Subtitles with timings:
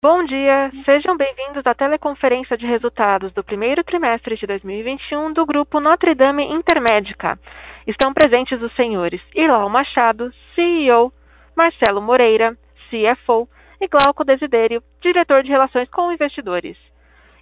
[0.00, 5.80] Bom dia, sejam bem-vindos à teleconferência de resultados do primeiro trimestre de 2021 do Grupo
[5.80, 7.36] Notre Dame Intermédica.
[7.84, 11.12] Estão presentes os senhores Irlau Machado, CEO,
[11.56, 12.56] Marcelo Moreira,
[12.88, 13.48] CFO,
[13.80, 16.76] e Glauco Desidério, diretor de Relações com Investidores.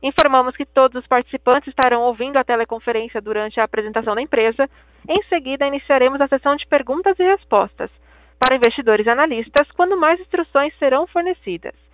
[0.02, 4.66] Informamos que todos os participantes estarão ouvindo a teleconferência durante a apresentação da empresa.
[5.06, 7.90] Em seguida, iniciaremos a sessão de perguntas e respostas
[8.40, 11.85] para investidores e analistas, quando mais instruções serão fornecidas.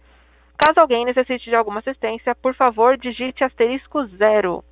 [0.65, 4.63] Caso alguém necessite de alguma assistência, por favor, digite asterisco zero.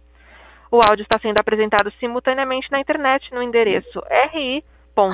[0.71, 4.01] O áudio está sendo apresentado simultaneamente na internet no endereço
[4.33, 5.11] ri.gndi.com.br.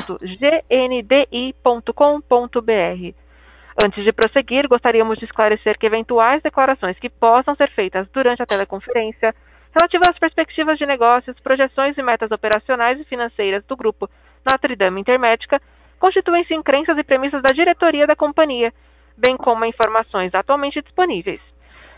[3.82, 8.46] Antes de prosseguir, gostaríamos de esclarecer que eventuais declarações que possam ser feitas durante a
[8.46, 9.34] teleconferência
[9.74, 14.10] relativas às perspectivas de negócios, projeções e metas operacionais e financeiras do grupo
[14.50, 15.58] Notre Dame Intermédica
[15.98, 18.72] constituem-se em crenças e premissas da diretoria da companhia
[19.16, 21.40] bem como informações atualmente disponíveis.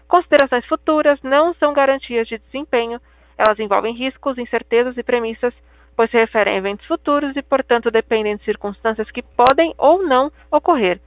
[0.06, 3.00] Considerações futuras não são garantias de desempenho,
[3.36, 5.54] elas envolvem riscos, incertezas e premissas,
[5.96, 10.30] pois se referem a eventos futuros e, portanto, dependem de circunstâncias que podem ou não
[10.50, 11.00] ocorrer.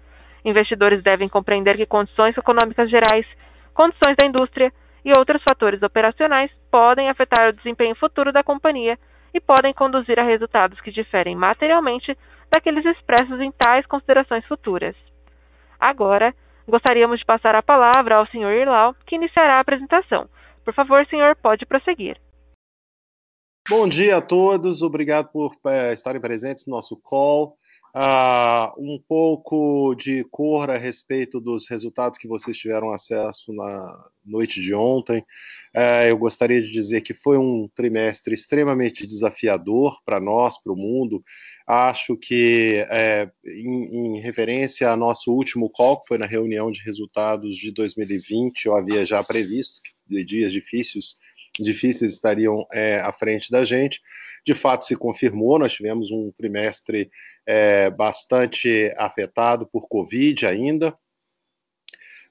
[0.44, 3.26] Investidores devem compreender que condições econômicas gerais,
[3.74, 4.72] condições da indústria
[5.04, 8.98] e outros fatores operacionais podem afetar o desempenho futuro da companhia
[9.34, 12.18] e podem conduzir a resultados que diferem materialmente
[12.54, 14.96] daqueles expressos em tais considerações futuras.
[15.82, 16.36] Agora,
[16.68, 18.54] gostaríamos de passar a palavra ao Sr.
[18.54, 20.30] Irlau, que iniciará a apresentação.
[20.64, 22.22] Por favor, senhor, pode prosseguir.
[23.68, 27.58] Bom dia a todos, obrigado por é, estarem presentes no nosso call.
[27.94, 34.62] Uh, um pouco de cor a respeito dos resultados que vocês tiveram acesso na noite
[34.62, 35.20] de ontem.
[35.76, 40.78] Uh, eu gostaria de dizer que foi um trimestre extremamente desafiador para nós, para o
[40.78, 41.22] mundo.
[41.68, 46.82] Acho que, é, em, em, referência ao nosso último call, que foi na reunião de
[46.82, 49.82] resultados de 2020, eu havia já previsto
[50.26, 51.16] dias difíceis,
[51.60, 54.00] difíceis estariam é, à frente da gente
[54.46, 55.60] de fato se confirmou.
[55.60, 57.10] Nós tivemos um trimestre
[57.46, 60.98] é, bastante afetado por Covid ainda.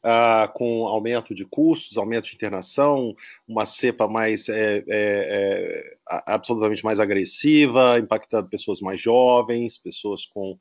[0.02, 3.14] Uh, com aumento de custos, aumento de internação,
[3.46, 10.58] uma cepa mais é, é, é, absolutamente mais agressiva, impactando pessoas mais jovens, pessoas com,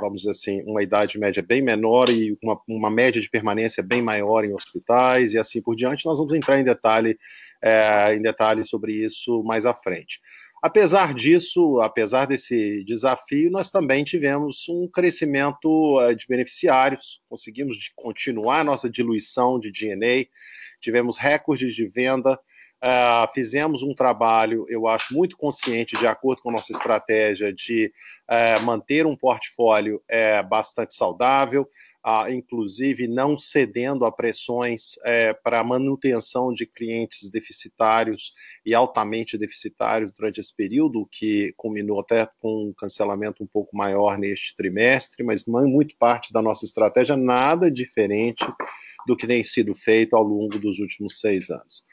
[0.00, 4.00] vamos dizer assim, uma idade média bem menor e uma, uma média de permanência bem
[4.00, 6.06] maior em hospitais e assim por diante.
[6.06, 7.18] Nós vamos entrar em detalhe
[7.62, 10.20] é, em detalhes sobre isso mais à frente.
[10.62, 18.62] Apesar disso, apesar desse desafio, nós também tivemos um crescimento uh, de beneficiários, conseguimos continuar
[18.62, 20.26] nossa diluição de DNA,
[20.78, 22.38] tivemos recordes de venda,
[22.82, 27.92] uh, fizemos um trabalho, eu acho, muito consciente, de acordo com a nossa estratégia, de
[28.30, 30.02] uh, manter um portfólio
[30.48, 31.68] bastante saudável,
[32.02, 38.32] ah, inclusive não cedendo a pressões é, para manutenção de clientes deficitários
[38.64, 44.16] e altamente deficitários durante esse período, que culminou até com um cancelamento um pouco maior
[44.16, 48.46] neste trimestre, mas muito parte da nossa estratégia, nada diferente
[49.06, 51.84] do que tem sido feito ao longo dos últimos seis anos.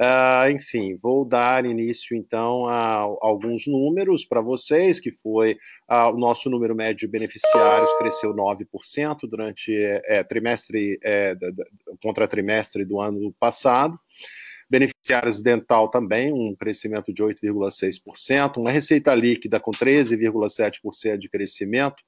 [0.00, 5.54] Uh, enfim, vou dar início então a, alguns números para vocês, que foi
[5.90, 11.36] uh, o nosso número médio de beneficiários cresceu 9% durante é, trimestre é,
[12.00, 13.98] contra trimestre do ano passado.
[14.70, 22.04] Beneficiários dental também, um crescimento de 8,6%, uma receita líquida com 13,7% de crescimento.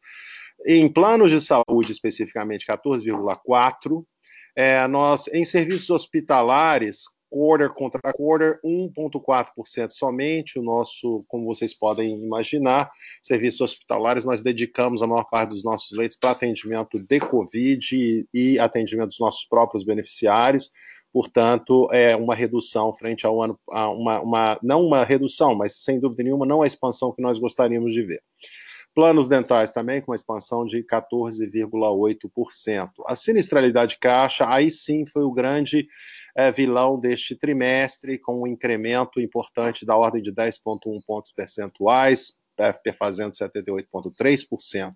[0.66, 4.04] Em planos de saúde, especificamente, 14,4%.
[4.62, 10.58] É, nós, em serviços hospitalares, quarter contra quarter, 1,4% somente.
[10.58, 12.90] O nosso, como vocês podem imaginar,
[13.22, 18.58] serviços hospitalares, nós dedicamos a maior parte dos nossos leitos para atendimento de Covid e,
[18.58, 20.70] atendimento dos nossos próprios beneficiários.
[21.10, 26.22] Portanto, é uma redução frente ao ano, uma, uma, não uma redução, mas sem dúvida
[26.22, 28.22] nenhuma, não a expansão que nós gostaríamos de ver.
[28.94, 32.90] Planos dentais também com uma expansão de 14,8%.
[33.06, 35.86] A sinistralidade caixa, aí sim foi o grande
[36.36, 42.92] é, vilão deste trimestre, com um incremento importante da ordem de 10,1 pontos percentuais, FP
[42.92, 44.94] fazendo 78,3%,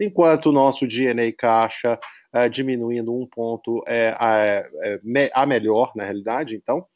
[0.00, 1.98] enquanto o nosso DNA caixa
[2.32, 6.86] é, diminuindo um ponto é, a, é, a, melhor, na realidade, então,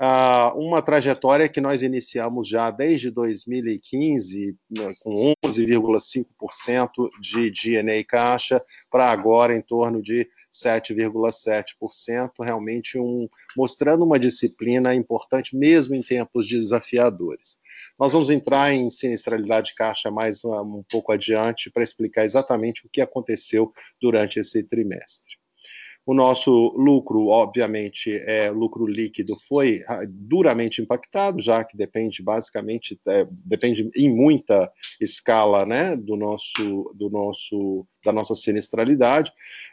[0.00, 8.62] uh, uma trajetória que nós iniciamos já desde 2015, né, com 11,5% de DNA caixa,
[8.90, 16.46] para agora em torno de 7,7%, realmente um, mostrando uma disciplina importante, mesmo em tempos
[16.46, 17.58] desafiadores.
[17.98, 22.86] Nós vamos entrar em sinistralidade de caixa mais um, um pouco adiante para explicar exatamente
[22.86, 25.41] o que aconteceu durante esse trimestre.
[26.04, 33.00] O nosso lucro, obviamente, é lucro líquido, foi ah, duramente impactado, já que depende basicamente,
[33.06, 34.68] é, depende em muita
[35.00, 39.30] escala, né, do nosso, do nosso, da nossa sinistralidade.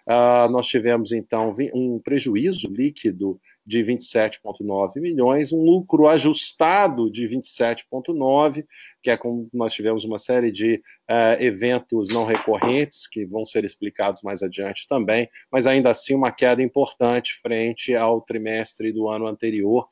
[0.08, 8.66] Uh, nós tivemos então um prejuízo líquido de 27,9 milhões, um lucro ajustado de 27,9,
[9.04, 13.64] que é como nós tivemos uma série de uh, eventos não recorrentes, que vão ser
[13.64, 19.28] explicados mais adiante também, mas ainda assim uma queda importante frente ao trimestre do ano
[19.28, 19.84] anterior,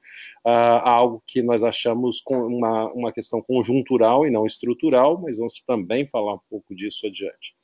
[0.43, 6.03] uh, algo que nós achamos uma, uma questão conjuntural e não estrutural, mas vamos também
[6.03, 7.55] falar um pouco disso adiante.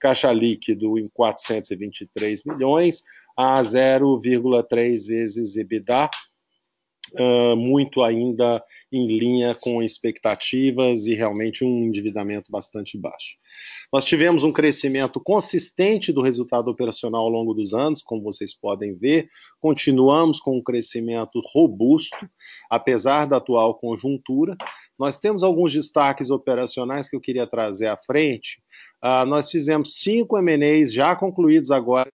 [0.00, 3.02] Caixa líquido em 423 milhões,
[3.38, 6.10] a 0,3 vezes EBITDA,
[7.12, 13.36] uh, muito ainda em linha com expectativas e realmente um endividamento bastante baixo.
[13.92, 18.96] Nós tivemos um crescimento consistente do resultado operacional ao longo dos anos, como vocês podem
[18.98, 19.28] ver,
[19.60, 22.28] continuamos com um crescimento robusto,
[22.68, 24.56] apesar da atual conjuntura.
[24.98, 28.60] Nós temos alguns destaques operacionais que eu queria trazer à frente.
[29.00, 32.10] Uh, nós fizemos cinco MNEs já concluídos agora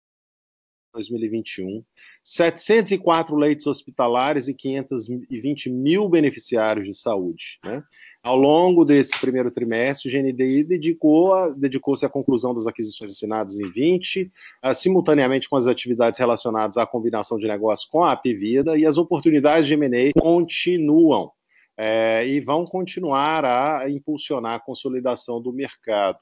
[0.93, 1.83] 2021,
[2.23, 7.59] 704 leitos hospitalares e 520 mil beneficiários de saúde.
[7.65, 7.83] Né?
[8.23, 13.71] Ao longo desse primeiro trimestre, o GNDI dedicou-se dedicou à conclusão das aquisições assinadas em
[13.71, 14.31] 20,
[14.65, 18.99] uh, simultaneamente com as atividades relacionadas à combinação de negócios com a Apivida, e as
[18.99, 21.31] oportunidades de M&A continuam.
[21.75, 26.19] É, e vão continuar a impulsionar a consolidação do mercado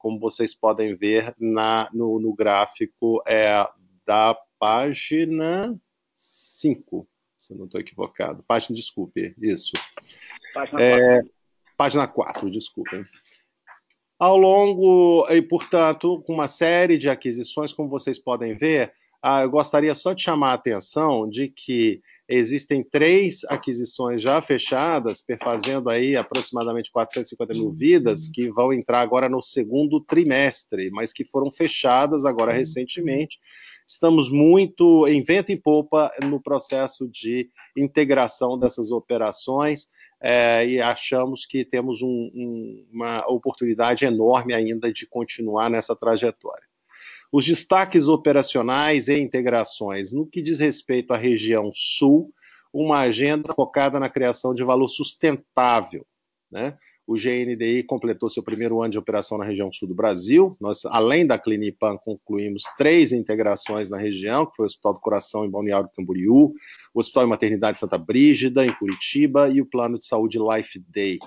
[0.00, 3.66] como vocês podem ver na, no, no gráfico é,
[4.10, 5.80] da página
[6.16, 8.42] 5, se eu não estou equivocado.
[8.42, 9.70] Página, desculpe, isso.
[10.52, 11.32] Página é, 4.
[11.76, 13.04] Página 4, desculpem.
[14.18, 18.92] Ao longo, e portanto, com uma série de aquisições, como vocês podem ver,
[19.22, 25.22] ah, eu gostaria só de chamar a atenção de que existem três aquisições já fechadas,
[25.22, 31.24] perfazendo aí aproximadamente 450 mil vidas, que vão entrar agora no segundo trimestre, mas que
[31.24, 33.38] foram fechadas agora recentemente,
[33.92, 39.88] estamos muito em vento e popa no processo de integração dessas operações
[40.20, 46.64] é, e achamos que temos um, um, uma oportunidade enorme ainda de continuar nessa trajetória.
[47.32, 52.32] Os destaques operacionais e integrações, no que diz respeito à região sul,
[52.72, 56.06] uma agenda focada na criação de valor sustentável,
[56.50, 56.76] né?
[57.10, 60.56] O GNDI completou seu primeiro ano de operação na região sul do Brasil.
[60.60, 65.44] Nós, além da Clinipan, concluímos três integrações na região, que foi o Hospital do Coração
[65.44, 66.54] em Balneário Camboriú,
[66.94, 71.18] o Hospital de Maternidade Santa Brígida, em Curitiba, e o Plano de Saúde Life Day.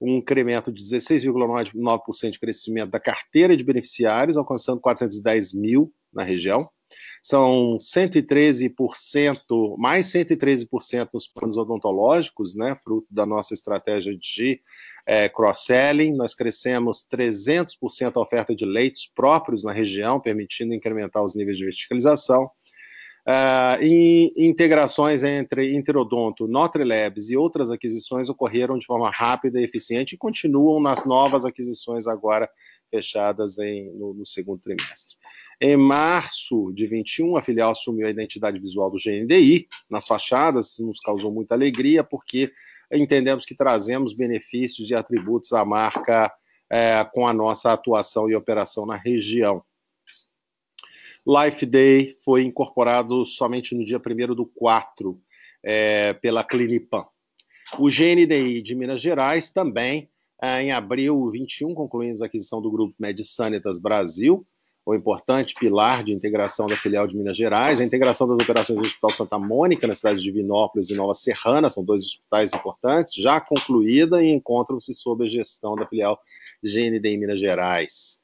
[0.00, 6.70] Um incremento de 16,9% de crescimento da carteira de beneficiários, alcançando 410 mil na região
[7.22, 14.60] são 113%, mais 113% nos planos odontológicos, né, fruto da nossa estratégia de
[15.06, 16.12] é, cross-selling.
[16.14, 21.64] Nós crescemos 300% a oferta de leitos próprios na região, permitindo incrementar os níveis de
[21.64, 22.50] verticalização.
[23.24, 23.78] Uh,
[24.36, 30.18] integrações entre Interodonto, Notre Labs e outras aquisições ocorreram de forma rápida e eficiente e
[30.18, 32.50] continuam nas novas aquisições agora
[32.92, 35.16] fechadas em, no, no, segundo trimestre.
[35.58, 41.00] Em março de 21, a filial assumiu a identidade visual do GNDI nas fachadas, nos
[41.00, 42.52] causou muita alegria, porque
[42.92, 46.30] entendemos que trazemos benefícios e atributos à marca
[46.70, 49.64] é, com a nossa atuação e operação na região.
[51.26, 55.18] Life Day foi incorporado somente no dia 1 do 4
[55.62, 57.06] é, pela Clinipan.
[57.78, 60.11] O GNDI de Minas Gerais também
[60.42, 64.44] em abril 21, concluímos a aquisição do grupo Medisanitas Brasil,
[64.84, 68.84] o importante pilar de integração da filial de Minas Gerais, a integração das operações do
[68.84, 73.40] Hospital Santa Mônica, na cidade de Divinópolis e Nova Serrana, são dois hospitais importantes, já
[73.40, 76.18] concluída e encontram-se sob a gestão da filial
[76.62, 78.20] GND em Minas Gerais.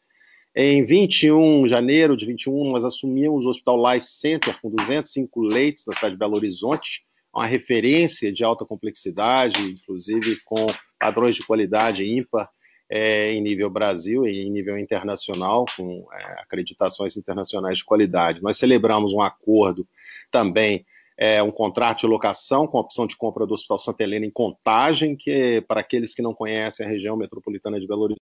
[0.56, 5.84] Em 21 de janeiro de 21, nós assumimos o Hospital Life Center, com 205 leitos
[5.86, 10.66] na cidade de Belo Horizonte, uma referência de alta complexidade, inclusive com
[10.98, 12.48] padrões de qualidade ímpar
[12.90, 18.42] é, em nível Brasil e em nível internacional, com é, acreditações internacionais de qualidade.
[18.42, 19.86] Nós celebramos um acordo
[20.30, 20.86] também,
[21.16, 25.16] é, um contrato de locação com opção de compra do Hospital Santa Helena em Contagem,
[25.16, 28.22] que para aqueles que não conhecem a região metropolitana de Belo Horizonte,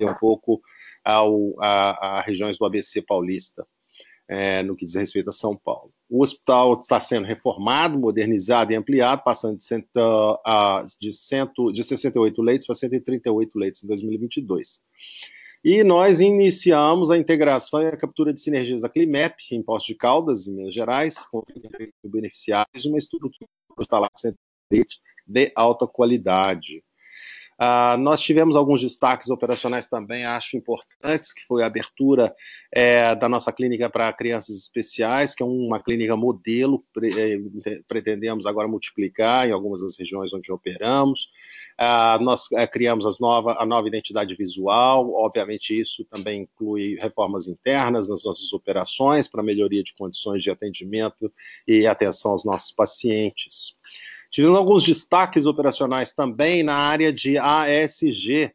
[0.00, 0.60] é um pouco
[1.04, 3.64] ao, a, a regiões do ABC paulista
[4.28, 5.92] é, no que diz respeito a São Paulo.
[6.08, 11.84] O hospital está sendo reformado, modernizado e ampliado, passando de, cento, uh, de, cento, de
[11.84, 14.80] 68 leitos para 138 leitos em 2022.
[15.64, 19.94] E nós iniciamos a integração e a captura de sinergias da Climep, em Poços de
[19.94, 21.42] Caldas, em Minas Gerais, com
[22.04, 23.32] beneficiários, uma estrutura
[25.26, 26.84] de alta qualidade.
[27.60, 32.34] Uh, nós tivemos alguns destaques operacionais também, acho importantes, que foi a abertura
[32.72, 37.38] é, da nossa clínica para crianças especiais, que é uma clínica modelo, pre, é,
[37.86, 41.28] pretendemos agora multiplicar em algumas das regiões onde operamos.
[41.80, 47.46] Uh, nós é, criamos as nova, a nova identidade visual, obviamente isso também inclui reformas
[47.46, 51.32] internas nas nossas operações para melhoria de condições de atendimento
[51.66, 53.76] e atenção aos nossos pacientes.
[54.34, 58.52] Tivemos alguns destaques operacionais também na área de ASG,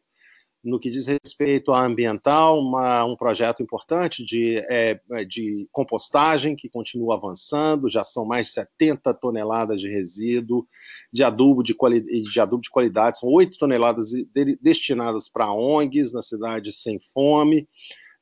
[0.62, 6.68] no que diz respeito à ambiental, uma, um projeto importante de, é, de compostagem que
[6.68, 10.66] continua avançando, já são mais de 70 toneladas de resíduo
[11.10, 16.12] de adubo de, quali, de adubo de qualidade, são 8 toneladas de, destinadas para ONGs
[16.12, 17.66] na cidade Sem Fome,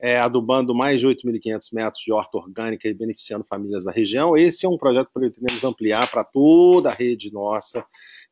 [0.01, 4.37] é, adubando mais de 8.500 metros de horta orgânica e beneficiando famílias da região.
[4.37, 7.85] Esse é um projeto que pretendemos ampliar para toda a rede nossa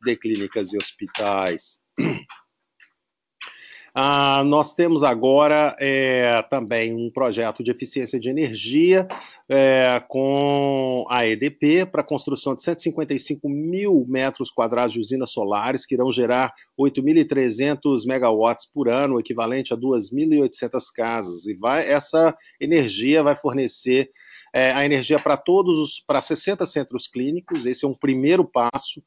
[0.04, 1.80] de clínicas e hospitais.
[3.98, 9.08] Ah, nós temos agora é, também um projeto de eficiência de energia
[9.48, 15.94] é, com a EDP para construção de 155 mil metros quadrados de usinas solares que
[15.94, 21.46] irão gerar 8.300 megawatts por ano, equivalente a 2.800 casas.
[21.46, 24.10] E vai, essa energia vai fornecer
[24.52, 27.64] é, a energia para todos os para 60 centros clínicos.
[27.64, 29.02] Esse é um primeiro passo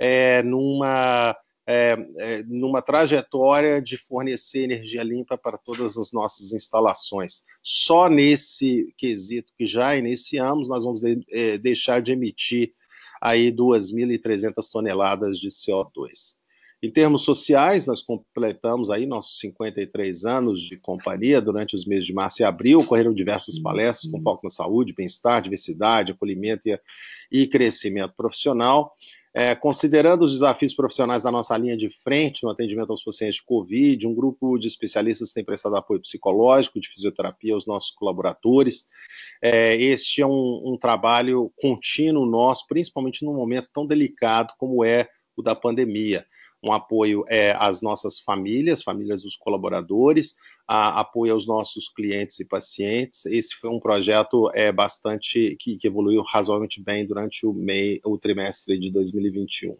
[0.00, 7.44] é, numa é, é, numa trajetória de fornecer energia limpa para todas as nossas instalações.
[7.62, 12.72] Só nesse quesito que já iniciamos, nós vamos de, é, deixar de emitir
[13.20, 16.36] aí 2.300 toneladas de CO2.
[16.82, 22.12] Em termos sociais, nós completamos aí nossos 53 anos de companhia durante os meses de
[22.12, 26.76] março e abril, ocorreram diversas palestras com foco na saúde, bem-estar, diversidade, acolhimento e,
[27.30, 28.96] e crescimento profissional.
[29.34, 33.44] É, considerando os desafios profissionais da nossa linha de frente no atendimento aos pacientes de
[33.44, 38.86] Covid, um grupo de especialistas tem prestado apoio psicológico, de fisioterapia aos nossos colaboradores.
[39.40, 45.08] É, este é um, um trabalho contínuo nosso, principalmente num momento tão delicado como é
[45.34, 46.26] o da pandemia
[46.62, 52.44] um apoio é, às nossas famílias, famílias dos colaboradores, a, apoio aos nossos clientes e
[52.44, 53.26] pacientes.
[53.26, 58.16] Esse foi um projeto é, bastante que, que evoluiu razoavelmente bem durante o, mei, o
[58.16, 59.76] trimestre de 2021.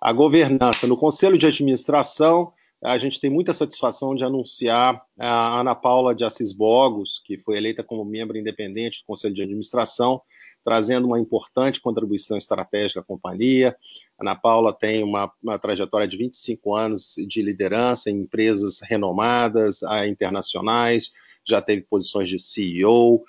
[0.00, 0.86] A governança.
[0.86, 6.24] No Conselho de Administração, a gente tem muita satisfação de anunciar a Ana Paula de
[6.24, 10.20] Assis Bogos, que foi eleita como membro independente do Conselho de Administração,
[10.62, 13.76] trazendo uma importante contribuição estratégica à companhia.
[14.18, 19.80] A Ana Paula tem uma, uma trajetória de 25 anos de liderança em empresas renomadas,
[20.08, 21.12] internacionais,
[21.44, 23.24] já teve posições de CEO,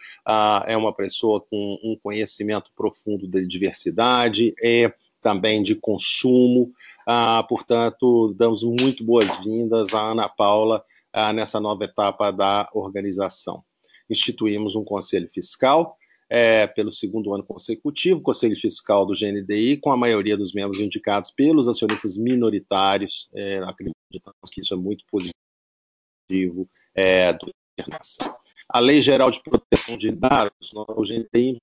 [0.68, 6.72] é uma pessoa com um conhecimento profundo de diversidade, é também de consumo.
[7.06, 13.64] Ah, portanto, damos muito boas-vindas à Ana Paula ah, nessa nova etapa da organização.
[14.10, 15.98] Instituímos um conselho fiscal
[16.30, 21.32] é, pelo segundo ano consecutivo, conselho fiscal do GNDI, com a maioria dos membros indicados
[21.32, 23.28] pelos acionistas minoritários.
[23.34, 27.50] É, acreditamos que isso é muito positivo é, do
[27.80, 28.36] internação.
[28.68, 31.58] A Lei Geral de Proteção de Dados, o GNDI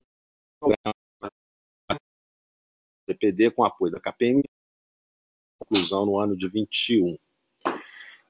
[3.06, 4.42] DPD com apoio da CAPEM,
[5.58, 7.16] conclusão no ano de 21.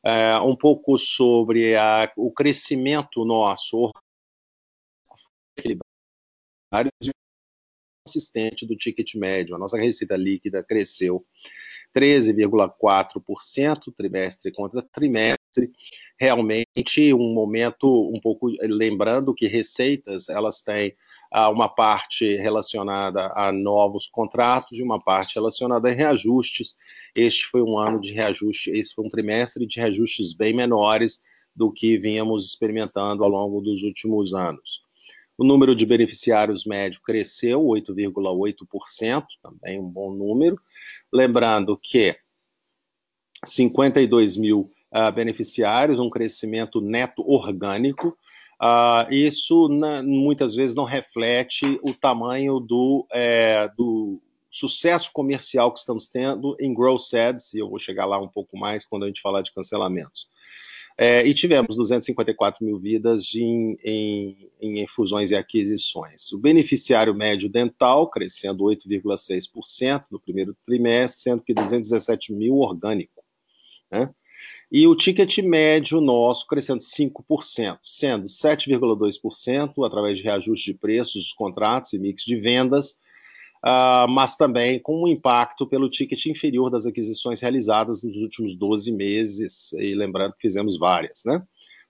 [0.05, 3.91] É, um pouco sobre a, o crescimento nosso
[8.07, 9.57] consistente do ticket médio.
[9.57, 11.27] A nossa receita líquida cresceu
[11.95, 15.73] 13,4% trimestre contra trimestre.
[16.19, 20.95] Realmente um momento um pouco lembrando que receitas elas têm
[21.45, 26.77] uma parte relacionada a novos contratos e uma parte relacionada a reajustes.
[27.15, 31.21] Este foi um ano de reajuste, esse foi um trimestre de reajustes bem menores
[31.55, 34.81] do que vínhamos experimentando ao longo dos últimos anos.
[35.37, 40.59] O número de beneficiários médio cresceu 8,8%, também um bom número.
[41.13, 42.17] Lembrando que
[43.45, 48.17] 52 mil uh, beneficiários, um crescimento neto orgânico,
[48.61, 54.21] Uh, isso na, muitas vezes não reflete o tamanho do, é, do
[54.51, 58.57] sucesso comercial que estamos tendo em growth ads, e eu vou chegar lá um pouco
[58.57, 60.27] mais quando a gente falar de cancelamentos.
[60.99, 66.33] É, e tivemos 254 mil vidas em, em, em fusões e aquisições.
[66.33, 73.23] O beneficiário médio dental crescendo 8,6% no primeiro trimestre, sendo que 217 mil orgânico.
[73.91, 74.11] Né?
[74.71, 81.33] E o ticket médio nosso crescendo 5%, sendo 7,2% através de reajuste de preços dos
[81.33, 82.93] contratos e mix de vendas,
[83.65, 88.91] uh, mas também com um impacto pelo ticket inferior das aquisições realizadas nos últimos 12
[88.93, 91.43] meses, e lembrando que fizemos várias, né?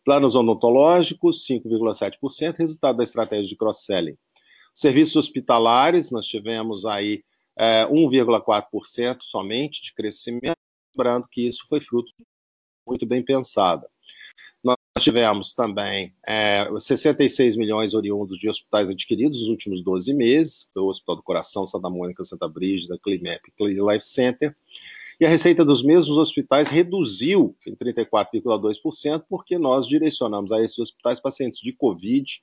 [0.05, 4.17] Planos odontológicos, 5,7%, resultado da estratégia de cross-selling.
[4.73, 7.25] Serviços hospitalares, nós tivemos aí
[7.59, 10.57] é, 1,4% somente de crescimento,
[10.95, 12.13] lembrando que isso foi fruto
[12.87, 13.89] muito bem pensada.
[14.63, 20.89] Nós tivemos também é, 66 milhões oriundos de hospitais adquiridos nos últimos 12 meses, o
[20.89, 24.57] Hospital do Coração, Santa Mônica, Santa Brígida, Climep e Life Center,
[25.21, 31.21] e a receita dos mesmos hospitais reduziu em 34,2%, porque nós direcionamos a esses hospitais
[31.21, 32.43] pacientes de Covid,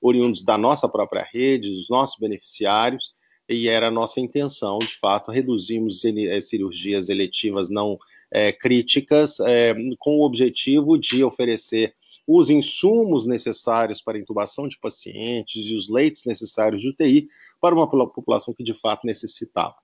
[0.00, 3.14] oriundos da nossa própria rede, dos nossos beneficiários,
[3.48, 7.98] e era a nossa intenção, de fato, reduzirmos eh, cirurgias eletivas não
[8.34, 11.94] é, críticas, é, com o objetivo de oferecer
[12.26, 17.28] os insumos necessários para a intubação de pacientes e os leitos necessários de UTI
[17.60, 19.76] para uma população que de fato necessitava.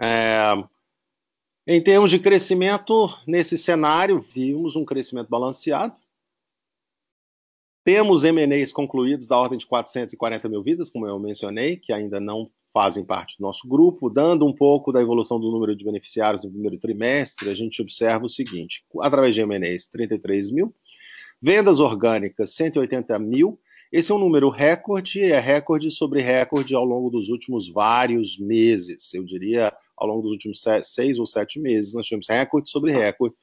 [0.00, 0.52] É,
[1.66, 5.96] em termos de crescimento, nesse cenário, vimos um crescimento balanceado.
[7.82, 12.48] Temos MNEs concluídos da ordem de 440 mil vidas, como eu mencionei, que ainda não
[12.72, 16.50] fazem parte do nosso grupo, dando um pouco da evolução do número de beneficiários no
[16.50, 20.74] primeiro trimestre, a gente observa o seguinte: através de MNEs, 33 mil,
[21.40, 23.60] vendas orgânicas, 180 mil,
[23.92, 29.12] esse é um número recorde, é recorde sobre recorde ao longo dos últimos vários meses.
[29.12, 33.36] Eu diria, ao longo dos últimos seis ou sete meses, nós tivemos recorde sobre recorde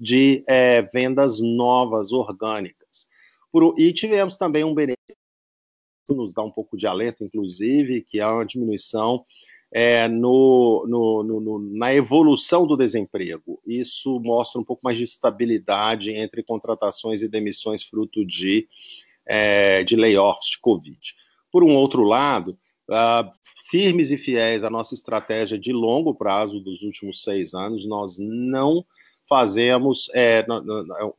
[0.00, 3.06] de é, vendas novas orgânicas.
[3.52, 5.21] Por, e tivemos também um benefício
[6.08, 9.24] nos dá um pouco de alento, inclusive, que é uma diminuição
[9.72, 13.60] é, no, no, no, na evolução do desemprego.
[13.66, 18.68] Isso mostra um pouco mais de estabilidade entre contratações e demissões, fruto de
[19.26, 20.98] é, de layoffs de Covid.
[21.50, 22.58] Por um outro lado,
[22.90, 23.30] uh,
[23.70, 28.84] firmes e fiéis à nossa estratégia de longo prazo dos últimos seis anos, nós não
[29.28, 30.44] fazemos, é,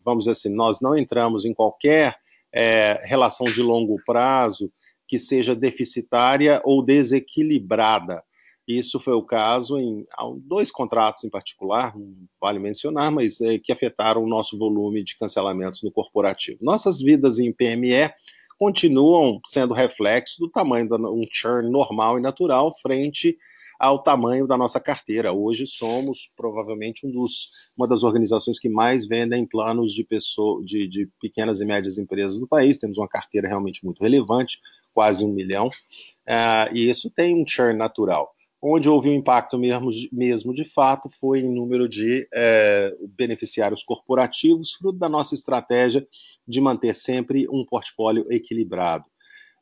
[0.03, 2.17] vamos dizer assim, nós não entramos em qualquer
[2.53, 4.71] é, relação de longo prazo
[5.07, 8.23] que seja deficitária ou desequilibrada.
[8.67, 10.05] Isso foi o caso em
[10.37, 11.93] dois contratos em particular,
[12.39, 16.59] vale mencionar, mas é, que afetaram o nosso volume de cancelamentos no corporativo.
[16.61, 18.09] Nossas vidas em PME
[18.57, 23.37] continuam sendo reflexo do tamanho de um churn normal e natural frente
[23.83, 25.33] ao tamanho da nossa carteira.
[25.33, 30.87] Hoje somos provavelmente um dos, uma das organizações que mais vendem planos de, pessoa, de,
[30.87, 32.77] de pequenas e médias empresas do país.
[32.77, 34.57] Temos uma carteira realmente muito relevante,
[34.93, 38.33] quase um milhão, uh, e isso tem um churn natural.
[38.61, 44.71] Onde houve um impacto mesmo, mesmo de fato foi em número de é, beneficiários corporativos,
[44.71, 46.07] fruto da nossa estratégia
[46.47, 49.03] de manter sempre um portfólio equilibrado.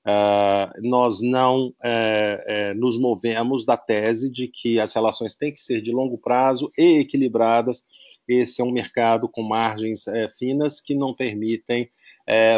[0.06, 5.62] Uh, nós não é, é, nos movemos da tese de que as relações têm que
[5.62, 7.84] ser de longo prazo e equilibradas.
[8.28, 11.90] Esse é um mercado com margens é, finas que não permitem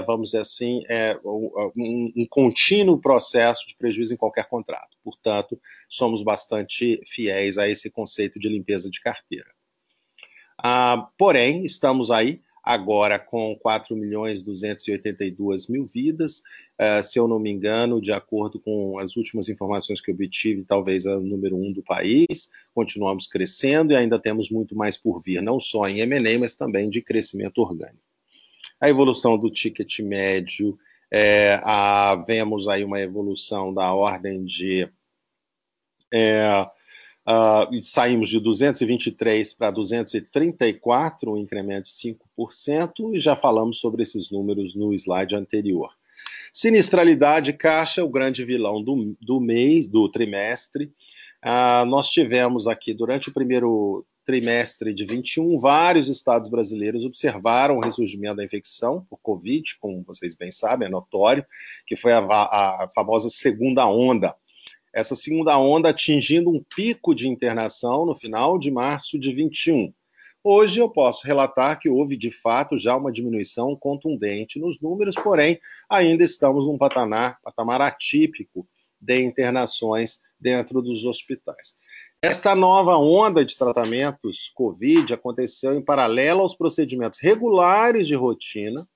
[0.05, 0.81] vamos dizer assim,
[1.25, 4.95] um, um, contínuo processo de prejuízo em qualquer contrato.
[5.03, 9.49] Portanto, somos bastante fiéis a esse conceito de limpeza de carteira.
[10.59, 16.41] Ah, porém, estamos aí agora com 4 milhões 282 mil vidas,
[16.79, 21.05] uh, se eu não me engano, de acordo com as últimas informações que obtive, talvez
[21.05, 25.59] a número um do país, continuamos crescendo e ainda temos muito mais por vir, não
[25.59, 28.13] só em M&A, mas também de crescimento orgânico
[28.83, 30.77] a evolução do ticket médio,
[31.09, 34.89] é, a, vemos aí uma evolução da ordem de.
[36.13, 36.65] É,
[37.27, 42.15] uh, saímos de 223 para 234, um incremento de
[42.49, 45.91] 5%, e já falamos sobre esses números no slide anterior.
[46.51, 50.91] Sinistralidade caixa, o grande vilão do, do mês, do trimestre.
[51.43, 57.81] Uh, nós tivemos aqui, durante o primeiro trimestre de 21, vários estados brasileiros observaram o
[57.81, 61.45] ressurgimento da infecção por Covid, como vocês bem sabem, é notório,
[61.85, 64.35] que foi a, a, famosa segunda onda.
[64.93, 69.91] Essa segunda onda atingindo um pico de internação no final de março de 21.
[70.43, 75.59] Hoje eu posso relatar que houve de fato já uma diminuição contundente nos números, porém
[75.89, 78.67] ainda estamos num patamar, patamar atípico
[79.01, 81.75] de internações dentro dos hospitais.
[82.21, 88.87] Esta nova onda de tratamentos COVID aconteceu em paralelo aos procedimentos regulares de rotina,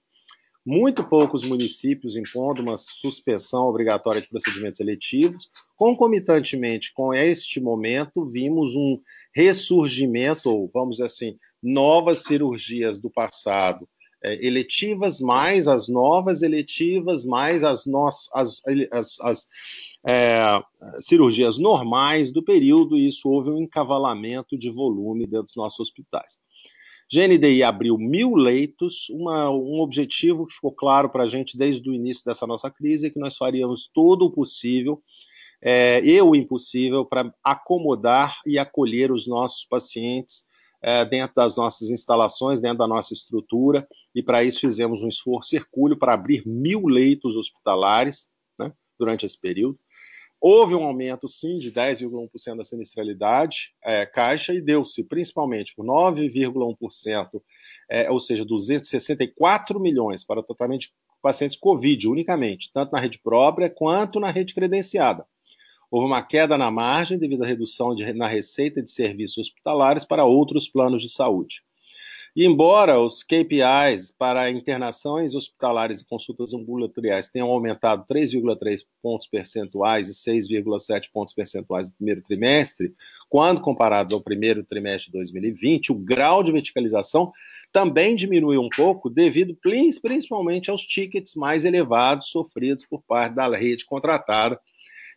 [0.68, 5.50] muito poucos municípios impondo uma suspensão obrigatória de procedimentos eletivos.
[5.78, 9.00] Concomitantemente com este momento, vimos um
[9.34, 13.88] ressurgimento, ou vamos dizer assim, novas cirurgias do passado
[14.22, 17.86] é, eletivas, mais as novas eletivas, mais as,
[18.34, 19.48] as, as, as
[20.06, 20.62] é,
[21.00, 26.40] cirurgias normais do período, e isso houve um encavalamento de volume dentro dos nossos hospitais.
[27.12, 31.94] GNDI abriu mil leitos, uma, um objetivo que ficou claro para a gente desde o
[31.94, 35.02] início dessa nossa crise, é que nós faríamos todo o possível
[35.62, 40.44] é, e o impossível para acomodar e acolher os nossos pacientes
[40.82, 45.56] é, dentro das nossas instalações, dentro da nossa estrutura, e para isso fizemos um esforço
[45.56, 48.28] hercúleo para abrir mil leitos hospitalares
[48.60, 49.80] né, durante esse período.
[50.40, 57.42] Houve um aumento, sim, de 10,1% da sinistralidade é, caixa e deu-se principalmente por 9,1%,
[57.90, 64.20] é, ou seja, 264 milhões para totalmente pacientes Covid unicamente, tanto na rede própria quanto
[64.20, 65.26] na rede credenciada.
[65.90, 70.26] Houve uma queda na margem devido à redução de, na receita de serviços hospitalares para
[70.26, 71.64] outros planos de saúde.
[72.36, 80.10] E embora os KPIs para internações hospitalares e consultas ambulatoriais tenham aumentado 3,3 pontos percentuais
[80.10, 82.94] e 6,7 pontos percentuais no primeiro trimestre,
[83.30, 87.32] quando comparados ao primeiro trimestre de 2020, o grau de verticalização
[87.72, 89.58] também diminuiu um pouco devido
[90.02, 94.60] principalmente aos tickets mais elevados sofridos por parte da rede contratada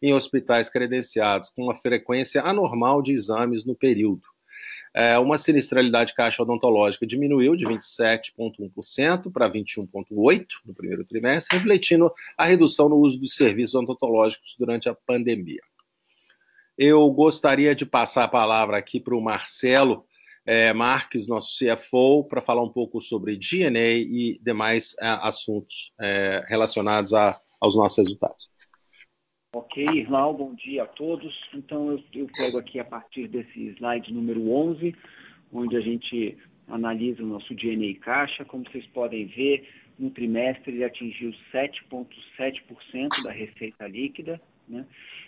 [0.03, 4.23] em hospitais credenciados, com uma frequência anormal de exames no período.
[4.95, 12.45] É, uma sinistralidade caixa odontológica diminuiu de 27,1% para 21,8% no primeiro trimestre, refletindo a
[12.45, 15.61] redução no uso dos serviços odontológicos durante a pandemia.
[16.77, 20.05] Eu gostaria de passar a palavra aqui para o Marcelo
[20.47, 26.45] é, Marques, nosso CFO, para falar um pouco sobre DNA e demais é, assuntos é,
[26.49, 28.51] relacionados a, aos nossos resultados.
[29.53, 31.35] Ok, Irlau, bom dia a todos.
[31.53, 34.95] Então, eu, eu pego aqui a partir desse slide número 11,
[35.53, 38.45] onde a gente analisa o nosso DNA caixa.
[38.45, 44.87] Como vocês podem ver, no trimestre ele atingiu 7,7% da receita líquida, né?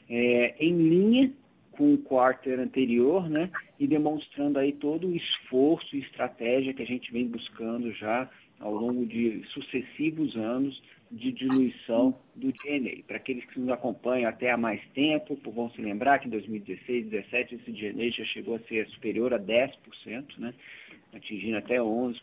[0.08, 1.32] É, em linha
[1.72, 3.50] com o quarter anterior, né?
[3.78, 8.30] E demonstrando aí todo o esforço e estratégia que a gente vem buscando já
[8.60, 10.80] ao longo de sucessivos anos
[11.10, 13.02] de diluição do DNA.
[13.06, 17.10] Para aqueles que nos acompanham até há mais tempo, vão se lembrar que em 2016,
[17.10, 19.72] 2017, esse DNA já chegou a ser superior a 10%,
[20.38, 20.54] né?
[21.12, 22.16] atingindo até 11%.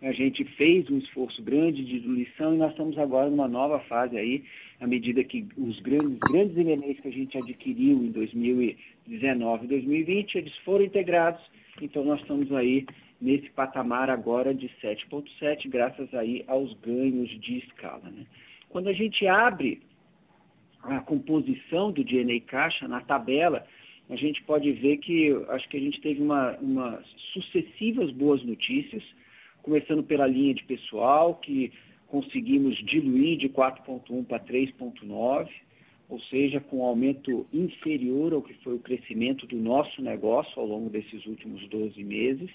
[0.00, 4.16] A gente fez um esforço grande de diluição e nós estamos agora numa nova fase
[4.16, 4.42] aí,
[4.82, 10.34] à medida que os grandes, grandes MNEs que a gente adquiriu em 2019 e 2020,
[10.38, 11.40] eles foram integrados,
[11.80, 12.84] então nós estamos aí
[13.20, 18.10] nesse patamar agora de 7,7, graças aí aos ganhos de escala.
[18.10, 18.26] Né?
[18.70, 19.80] Quando a gente abre
[20.82, 23.64] a composição do DNA caixa na tabela,
[24.10, 27.00] a gente pode ver que acho que a gente teve uma, uma
[27.32, 29.04] sucessivas boas notícias,
[29.62, 31.72] começando pela linha de pessoal, que
[32.12, 35.48] conseguimos diluir de 4,1 para 3,9,
[36.10, 40.66] ou seja, com um aumento inferior ao que foi o crescimento do nosso negócio ao
[40.66, 42.50] longo desses últimos 12 meses.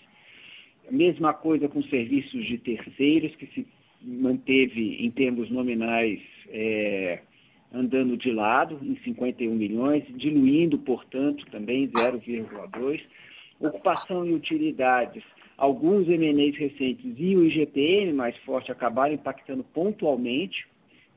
[0.92, 3.66] Mesma coisa com serviços de terceiros, que se
[4.00, 7.22] manteve em termos nominais é,
[7.74, 13.02] andando de lado, em 51 milhões, diluindo, portanto, também 0,2.
[13.60, 15.24] Ocupação e utilidades,
[15.58, 20.68] alguns MNEs recentes e o IGPM mais forte acabaram impactando pontualmente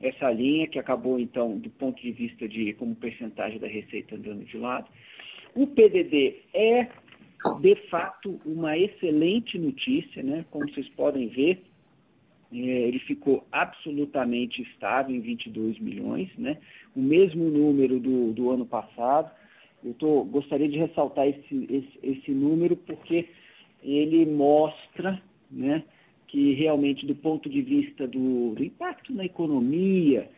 [0.01, 4.43] essa linha, que acabou, então, do ponto de vista de como percentagem da receita andando
[4.43, 4.87] de lado.
[5.53, 6.87] O PDD é
[7.59, 10.45] de fato, uma excelente notícia, né?
[10.51, 11.63] Como vocês podem ver,
[12.53, 16.57] é, ele ficou absolutamente estável em 22 milhões, né?
[16.95, 19.31] O mesmo número do, do ano passado.
[19.83, 23.27] Eu tô, gostaria de ressaltar esse, esse, esse número porque
[23.83, 25.83] ele mostra, né?
[26.27, 30.29] Que realmente, do ponto de vista do, do impacto na economia,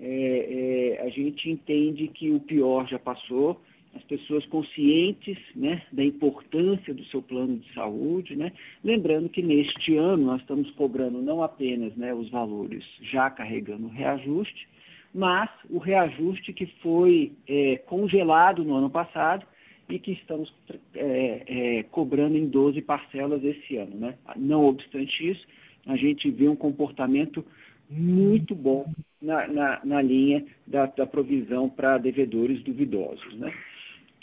[0.00, 3.60] é, é, a gente entende que o pior já passou
[3.94, 8.52] as pessoas conscientes né, da importância do seu plano de saúde, né?
[8.82, 13.90] lembrando que neste ano nós estamos cobrando não apenas né, os valores já carregando o
[13.90, 14.66] reajuste,
[15.14, 19.46] mas o reajuste que foi é, congelado no ano passado
[19.88, 20.52] e que estamos
[20.94, 23.96] é, é, cobrando em 12 parcelas esse ano.
[23.96, 24.14] Né?
[24.36, 25.46] Não obstante isso,
[25.86, 27.44] a gente vê um comportamento
[27.90, 28.90] muito bom
[29.20, 33.34] na, na, na linha da, da provisão para devedores duvidosos.
[33.34, 33.52] Né?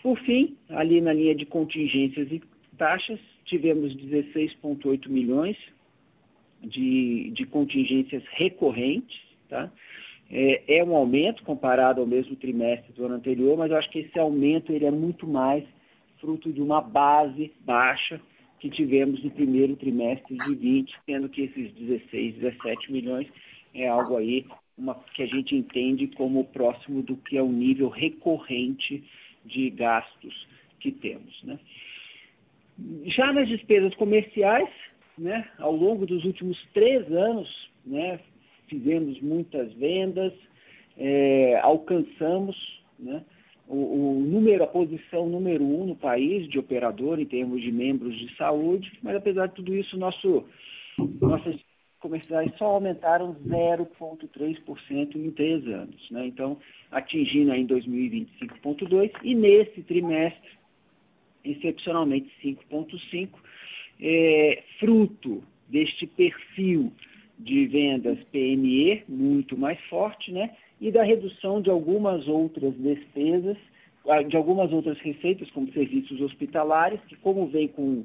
[0.02, 2.42] Por fim, ali na linha de contingências e
[2.78, 5.58] taxas, tivemos 16,8 milhões
[6.64, 9.20] de, de contingências recorrentes,
[9.50, 9.72] tá?
[10.32, 14.00] É, é, um aumento comparado ao mesmo trimestre do ano anterior, mas eu acho que
[14.00, 15.64] esse aumento ele é muito mais
[16.20, 18.22] fruto de uma base baixa
[18.60, 23.28] que tivemos no primeiro trimestre de 20, sendo que esses 16, 17 milhões
[23.74, 24.46] é algo aí
[24.78, 29.04] uma, que a gente entende como próximo do que é o nível recorrente
[29.46, 30.48] de gastos
[30.80, 31.44] que temos.
[31.44, 31.60] Né?
[33.06, 34.70] Já nas despesas comerciais,
[35.18, 38.20] né, ao longo dos últimos três anos, né,
[38.70, 40.34] fizemos muitas vendas,
[40.98, 42.56] é, alcançamos
[42.98, 43.24] né,
[43.68, 48.18] o, o, número, a posição número um no país de operador em termos de membros
[48.18, 50.46] de saúde, mas apesar de tudo isso, nosso,
[51.22, 51.56] nossas
[52.00, 56.10] comerciais só aumentaram 0,3% em três anos.
[56.10, 56.28] Né?
[56.28, 56.58] Então,
[56.92, 58.30] atingindo em 2020
[58.64, 60.50] 5,2% e nesse trimestre,
[61.44, 63.30] excepcionalmente 5,5%,
[64.02, 66.92] é, fruto deste perfil
[67.40, 70.52] de vendas PME muito mais forte, né?
[70.80, 73.58] E da redução de algumas outras despesas,
[74.28, 78.04] de algumas outras receitas, como serviços hospitalares, que como vem com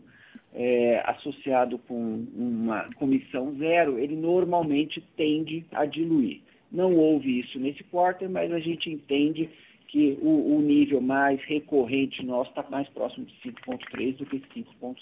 [0.54, 6.40] é, associado com uma comissão zero, ele normalmente tende a diluir.
[6.70, 9.48] Não houve isso nesse quarter, mas a gente entende
[9.88, 14.96] que o, o nível mais recorrente nosso está mais próximo de 5,3 do que 5,5.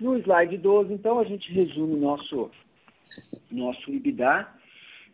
[0.00, 2.50] No slide 12, então, a gente resume nosso,
[3.50, 4.48] nosso IBDA.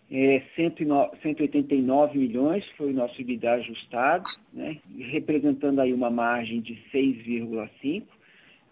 [0.09, 4.79] É, 189 milhões foi o nosso IBDA ajustado, né,
[5.11, 8.05] representando aí uma margem de 6,5.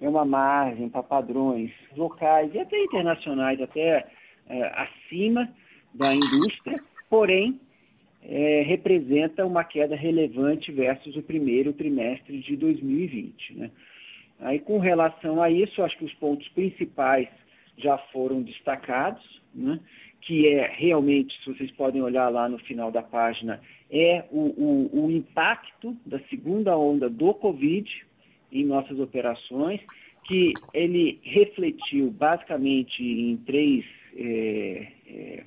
[0.00, 4.06] É uma margem para padrões locais e até internacionais, até
[4.48, 5.52] é, acima
[5.92, 7.58] da indústria, porém
[8.22, 13.54] é, representa uma queda relevante versus o primeiro trimestre de 2020.
[13.54, 13.70] Né?
[14.44, 17.26] Aí, com relação a isso, acho que os pontos principais
[17.78, 19.80] já foram destacados, né?
[20.20, 25.04] que é realmente, se vocês podem olhar lá no final da página, é o, o,
[25.06, 27.90] o impacto da segunda onda do Covid
[28.52, 29.80] em nossas operações,
[30.24, 35.44] que ele refletiu basicamente em três é, é,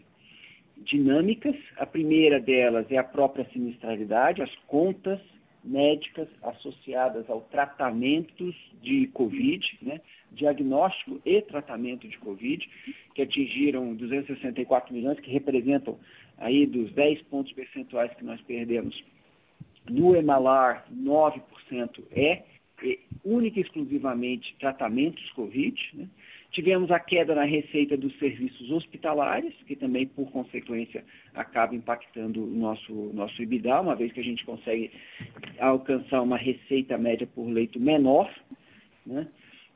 [0.78, 1.56] dinâmicas.
[1.78, 5.20] A primeira delas é a própria sinistralidade, as contas
[5.68, 10.02] médicas associadas ao tratamento de Covid, né,
[10.32, 12.68] diagnóstico e tratamento de Covid,
[13.14, 16.00] que atingiram 264 milhões, que representam
[16.38, 19.04] aí dos 10 pontos percentuais que nós perdemos
[19.90, 21.42] no Emalar, 9%
[22.12, 22.44] é,
[22.84, 26.08] é única e exclusivamente tratamentos Covid, né?
[26.52, 32.48] Tivemos a queda na receita dos serviços hospitalares, que também, por consequência, acaba impactando o
[32.48, 34.92] nosso, nosso IBIDA, uma vez que a gente consegue
[35.60, 38.34] alcançar uma receita média por leito menor,
[39.06, 39.28] né?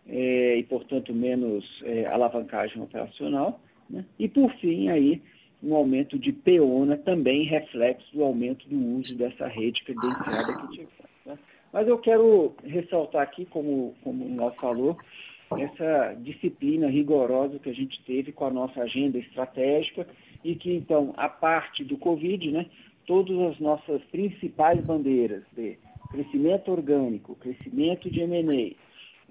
[0.08, 3.62] É, e, portanto, menos é, alavancagem operacional.
[3.90, 4.04] Né?
[4.18, 5.22] E, por fim, aí,
[5.62, 10.88] um aumento de peona, também reflexo do aumento do uso dessa rede credenciada que tinha.
[11.26, 11.38] Né?
[11.72, 14.98] Mas eu quero ressaltar aqui, como, como o Nós falou,
[15.60, 20.08] essa disciplina rigorosa que a gente teve com a nossa agenda estratégica
[20.44, 22.66] e que, então, a parte do Covid, né,
[23.06, 25.78] todas as nossas principais bandeiras de
[26.10, 28.76] crescimento orgânico, crescimento de M&A,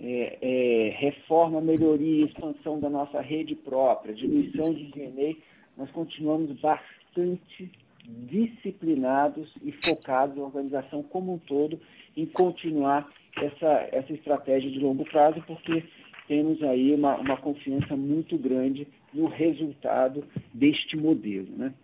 [0.02, 5.34] é, é, reforma, melhoria e expansão da nossa rede própria, diminuição de DNA,
[5.76, 7.70] nós continuamos bastante
[8.06, 11.78] disciplinados e focados, a organização como um todo,
[12.16, 15.84] em continuar essa, essa estratégia de longo prazo, porque
[16.30, 20.22] temos aí uma, uma confiança muito grande no resultado
[20.54, 21.48] deste modelo.
[21.56, 21.74] Né?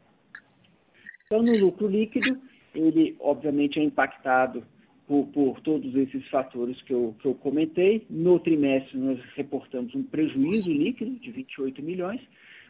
[1.24, 2.40] Então, no lucro líquido,
[2.72, 4.62] ele obviamente é impactado
[5.08, 8.06] por, por, todos esses fatores que eu, que eu comentei.
[8.08, 12.20] No trimestre, nós reportamos um prejuízo líquido de 28 milhões,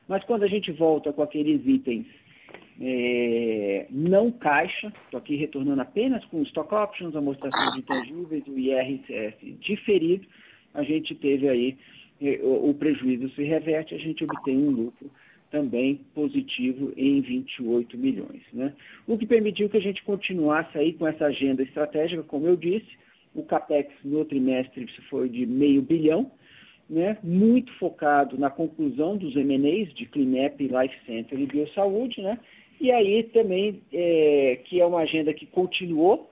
[0.09, 2.07] mas quando a gente volta com aqueles itens
[2.81, 9.35] é, não caixa, estou aqui retornando apenas com stock options, amortização de intangíveis, o IRCS
[9.61, 10.27] diferido,
[10.77, 11.77] a gente teve aí
[12.21, 15.11] eh, o, prejuízo se reverte, a gente obtém um lucro
[15.51, 18.43] também positivo em 28 milhões.
[18.53, 18.73] Né?
[19.07, 22.89] O que permitiu que a gente continuasse aí com essa agenda estratégica, como eu disse,
[23.35, 26.31] o CAPEX no trimestre foi de meio bilhão,
[26.89, 27.17] né?
[27.23, 32.39] muito focado na conclusão dos M&As de Cleanup, Life Center e Biosaúde, né?
[32.81, 36.31] e aí também, é, que é uma agenda que continuou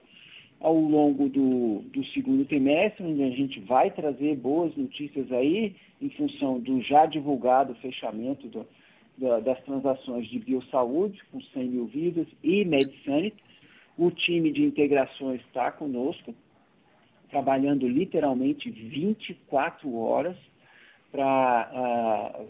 [0.65, 6.09] ao longo do, do segundo trimestre, onde a gente vai trazer boas notícias aí, em
[6.09, 8.65] função do já divulgado fechamento do,
[9.15, 13.35] da, das transações de biosaúde, com 100 mil vidas, e MedSanit.
[13.95, 16.33] O time de integrações está conosco,
[17.29, 20.35] trabalhando literalmente 24 horas
[21.11, 22.41] para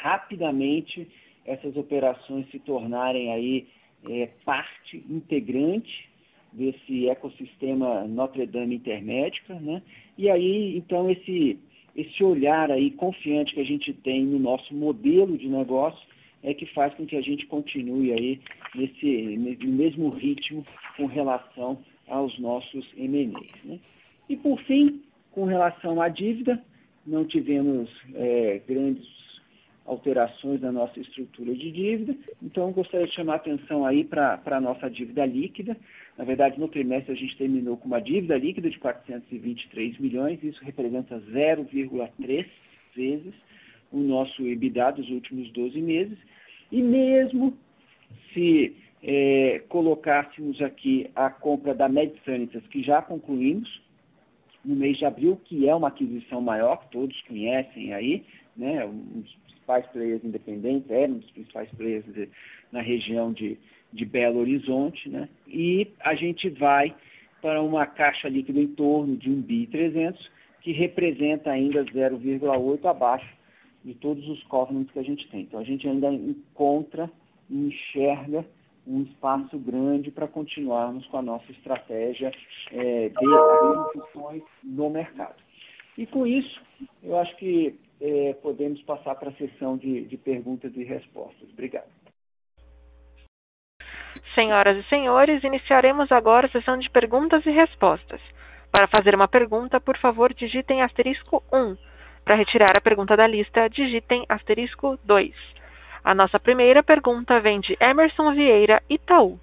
[0.00, 1.06] rapidamente
[1.44, 3.68] essas operações se tornarem aí
[4.08, 6.09] é, parte integrante
[6.52, 9.82] desse ecossistema Notre Dame Intermédica, né?
[10.18, 11.58] E aí, então, esse,
[11.96, 16.08] esse olhar aí confiante que a gente tem no nosso modelo de negócio
[16.42, 18.40] é que faz com que a gente continue aí
[18.74, 20.64] nesse, nesse mesmo ritmo
[20.96, 23.64] com relação aos nossos M&As.
[23.64, 23.78] Né?
[24.28, 26.62] E por fim, com relação à dívida,
[27.06, 29.19] não tivemos é, grandes
[29.86, 32.16] alterações na nossa estrutura de dívida.
[32.42, 35.76] Então, gostaria de chamar a atenção aí para a nossa dívida líquida.
[36.16, 40.62] Na verdade, no trimestre a gente terminou com uma dívida líquida de 423 milhões, isso
[40.64, 42.46] representa 0,3
[42.94, 43.34] vezes
[43.92, 46.18] o nosso EBITDA dos últimos 12 meses.
[46.70, 47.56] E mesmo
[48.32, 53.80] se é, colocássemos aqui a compra da MedSanitas, que já concluímos
[54.64, 58.24] no mês de abril, que é uma aquisição maior, que todos conhecem aí,
[58.56, 59.24] né, um
[59.70, 62.28] principais players independentes, é um dos principais players de,
[62.72, 63.56] na região de,
[63.92, 66.94] de Belo Horizonte, né, e a gente vai
[67.40, 70.30] para uma caixa líquida em torno de 1 bi 300,
[70.60, 73.32] que representa ainda 0,8 abaixo
[73.82, 75.42] de todos os covenants que a gente tem.
[75.42, 77.10] Então a gente ainda encontra
[77.48, 78.44] e enxerga
[78.86, 82.30] um espaço grande para continuarmos com a nossa estratégia
[82.72, 85.36] é, de aquisições no mercado.
[85.96, 86.60] E com isso,
[87.02, 91.48] eu acho que é, podemos passar para a sessão de, de perguntas e respostas.
[91.52, 91.90] Obrigado.
[94.34, 98.20] Senhoras e senhores, iniciaremos agora a sessão de perguntas e respostas.
[98.72, 101.76] Para fazer uma pergunta, por favor, digitem asterisco 1.
[102.24, 105.34] Para retirar a pergunta da lista, digitem asterisco 2.
[106.04, 109.38] A nossa primeira pergunta vem de Emerson Vieira, Itaú.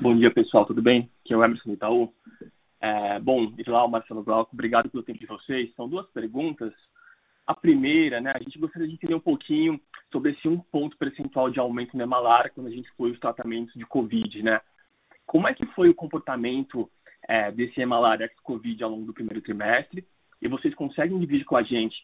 [0.00, 1.08] Bom dia, pessoal, tudo bem?
[1.24, 2.12] Aqui é o Emerson Itaú.
[2.84, 5.74] É, bom, Islau, Marcelo Glauco, obrigado pelo tempo de vocês.
[5.74, 6.70] São duas perguntas.
[7.46, 9.80] A primeira, né, a gente gostaria de entender um pouquinho
[10.12, 13.72] sobre esse um ponto percentual de aumento no Emalar quando a gente foi os tratamentos
[13.72, 14.60] de Covid, né?
[15.24, 16.90] Como é que foi o comportamento
[17.26, 20.06] é, desse Emalar ex-Covid ao longo do primeiro trimestre?
[20.42, 21.96] E vocês conseguem dividir com a gente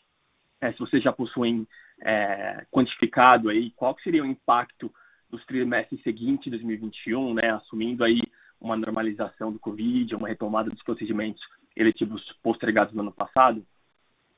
[0.62, 1.68] é, se vocês já possuem
[2.00, 4.90] é, quantificado aí qual seria o impacto
[5.28, 8.22] dos trimestres seguintes de 2021, né, assumindo aí
[8.60, 11.42] uma normalização do Covid, uma retomada dos procedimentos
[11.76, 13.64] eletivos postergados no ano passado?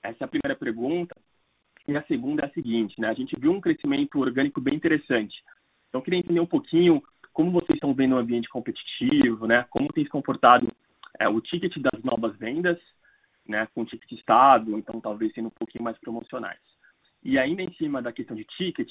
[0.02, 1.14] Essa é a primeira pergunta.
[1.86, 5.34] E a segunda é a seguinte, né, a gente viu um crescimento orgânico bem interessante.
[5.88, 9.92] Então, eu queria entender um pouquinho como vocês estão vendo o ambiente competitivo, né, como
[9.92, 10.70] tem se comportado
[11.18, 12.78] é, o ticket das novas vendas
[13.46, 16.60] né, com ticket estável, então talvez sendo um pouquinho mais promocionais.
[17.22, 18.88] E ainda em cima da questão de ticket,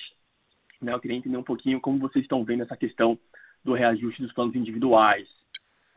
[0.81, 3.17] né, eu queria entender um pouquinho como vocês estão vendo essa questão
[3.63, 5.27] do reajuste dos planos individuais.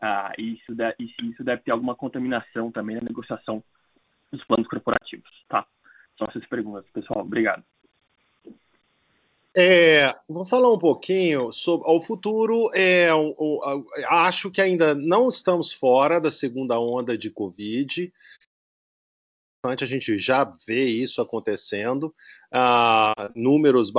[0.00, 3.62] Ah, e isso, deve, se isso deve ter alguma contaminação também na negociação
[4.30, 5.66] dos planos corporativos, tá?
[6.18, 7.24] São essas perguntas, pessoal.
[7.24, 7.64] Obrigado.
[9.56, 12.70] É, vou falar um pouquinho sobre o futuro.
[12.74, 18.12] É, o, o, acho que ainda não estamos fora da segunda onda de Covid
[19.66, 22.14] a gente já vê isso acontecendo,
[22.54, 23.92] uh, números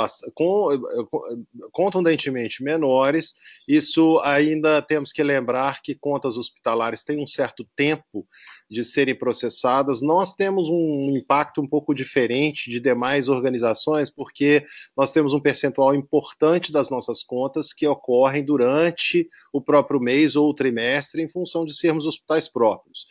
[1.72, 3.36] contundentemente menores.
[3.68, 8.26] Isso ainda temos que lembrar que contas hospitalares têm um certo tempo
[8.70, 10.02] de serem processadas.
[10.02, 14.66] Nós temos um impacto um pouco diferente de demais organizações, porque
[14.98, 20.54] nós temos um percentual importante das nossas contas que ocorrem durante o próprio mês ou
[20.54, 23.06] trimestre, em função de sermos hospitais próprios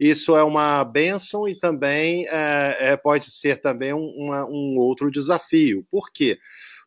[0.00, 5.10] isso é uma benção e também é, é, pode ser também um, uma, um outro
[5.10, 5.86] desafio.
[5.90, 6.38] Por quê?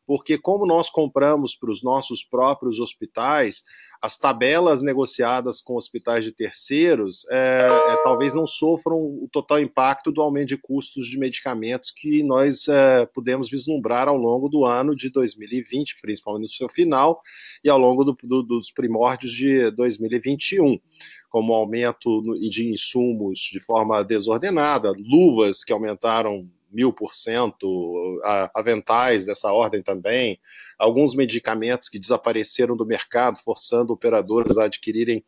[0.05, 3.63] porque como nós compramos para os nossos próprios hospitais,
[4.01, 10.11] as tabelas negociadas com hospitais de terceiros é, é, talvez não sofram o total impacto
[10.11, 14.93] do aumento de custos de medicamentos que nós é, pudemos vislumbrar ao longo do ano
[14.93, 17.21] de 2020, principalmente no seu final,
[17.63, 20.79] e ao longo do, do, dos primórdios de 2021
[21.29, 28.19] como aumento de insumos de forma desordenada, luvas que aumentaram mil por cento,
[28.53, 30.39] aventais dessa ordem também,
[30.77, 35.23] alguns medicamentos que desapareceram do mercado, forçando operadoras a adquirirem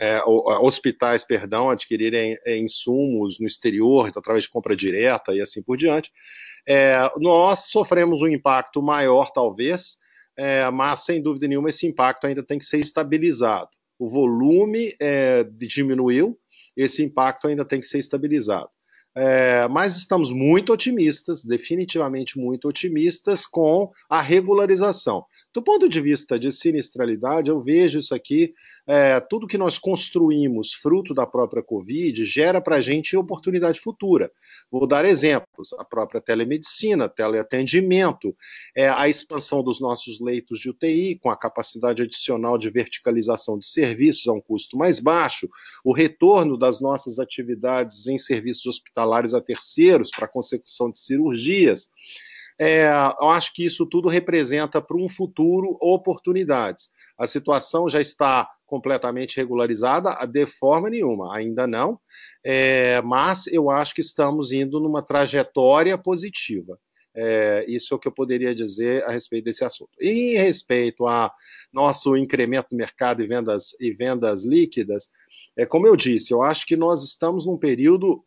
[0.00, 5.76] é, hospitais, perdão, adquirirem é, insumos no exterior através de compra direta e assim por
[5.76, 6.10] diante.
[6.66, 9.98] É, nós sofremos um impacto maior, talvez,
[10.36, 15.44] é, mas sem dúvida nenhuma esse impacto ainda tem que ser estabilizado o volume é,
[15.44, 16.38] diminuiu,
[16.76, 18.68] esse impacto ainda tem que ser estabilizado.
[19.16, 25.24] É, mas estamos muito otimistas, definitivamente muito otimistas com a regularização.
[25.52, 28.54] Do ponto de vista de sinistralidade, eu vejo isso aqui,
[28.86, 34.32] é, tudo que nós construímos fruto da própria Covid gera para a gente oportunidade futura.
[34.68, 38.34] Vou dar exemplos: a própria telemedicina, teleatendimento,
[38.74, 43.66] é, a expansão dos nossos leitos de UTI, com a capacidade adicional de verticalização de
[43.66, 45.48] serviços a um custo mais baixo,
[45.84, 49.03] o retorno das nossas atividades em serviços hospitalares
[49.34, 51.88] a terceiros para consecução de cirurgias.
[52.58, 52.86] É,
[53.20, 56.90] eu acho que isso tudo representa para um futuro oportunidades.
[57.18, 61.98] A situação já está completamente regularizada de forma nenhuma, ainda não,
[62.44, 66.78] é, mas eu acho que estamos indo numa trajetória positiva.
[67.16, 69.92] É, isso é o que eu poderia dizer a respeito desse assunto.
[70.00, 71.32] E em respeito a
[71.72, 75.08] nosso incremento do mercado e vendas, e vendas líquidas,
[75.56, 78.24] é como eu disse, eu acho que nós estamos num período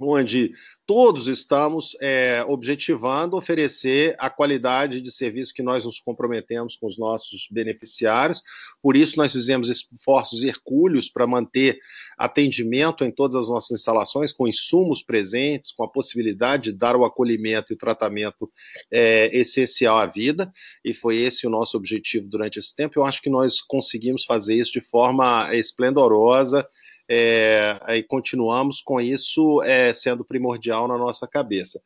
[0.00, 0.52] onde
[0.86, 6.98] todos estamos é, objetivando oferecer a qualidade de serviço que nós nos comprometemos com os
[6.98, 8.42] nossos beneficiários.
[8.82, 11.78] Por isso, nós fizemos esforços hercúleos para manter
[12.18, 17.04] atendimento em todas as nossas instalações, com insumos presentes, com a possibilidade de dar o
[17.04, 18.50] acolhimento e o tratamento
[18.90, 20.52] é, essencial à vida,
[20.84, 22.98] e foi esse o nosso objetivo durante esse tempo.
[22.98, 26.66] Eu acho que nós conseguimos fazer isso de forma esplendorosa
[27.12, 31.82] é, e continuamos com isso é, sendo primordial na nossa cabeça.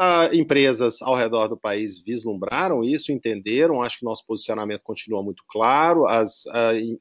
[0.00, 5.42] Ah, empresas ao redor do país vislumbraram isso, entenderam, acho que nosso posicionamento continua muito
[5.48, 6.44] claro, as,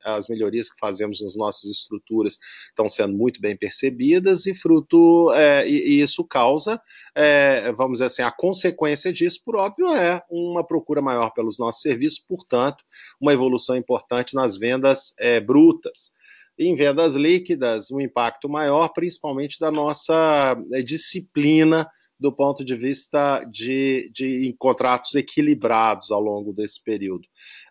[0.03, 2.39] as melhorias que fazemos nas nossas estruturas
[2.69, 6.81] estão sendo muito bem percebidas e fruto, é, e, e, isso causa,
[7.13, 11.83] é, vamos dizer assim, a consequência disso, por óbvio, é uma procura maior pelos nossos
[11.83, 12.83] serviços, portanto,
[13.21, 16.16] uma evolução importante nas vendas é, brutas
[16.57, 21.87] em vendas líquidas, um impacto maior, principalmente da nossa eh, disciplina
[22.19, 27.27] do ponto de vista de, de contratos equilibrados ao longo desse período.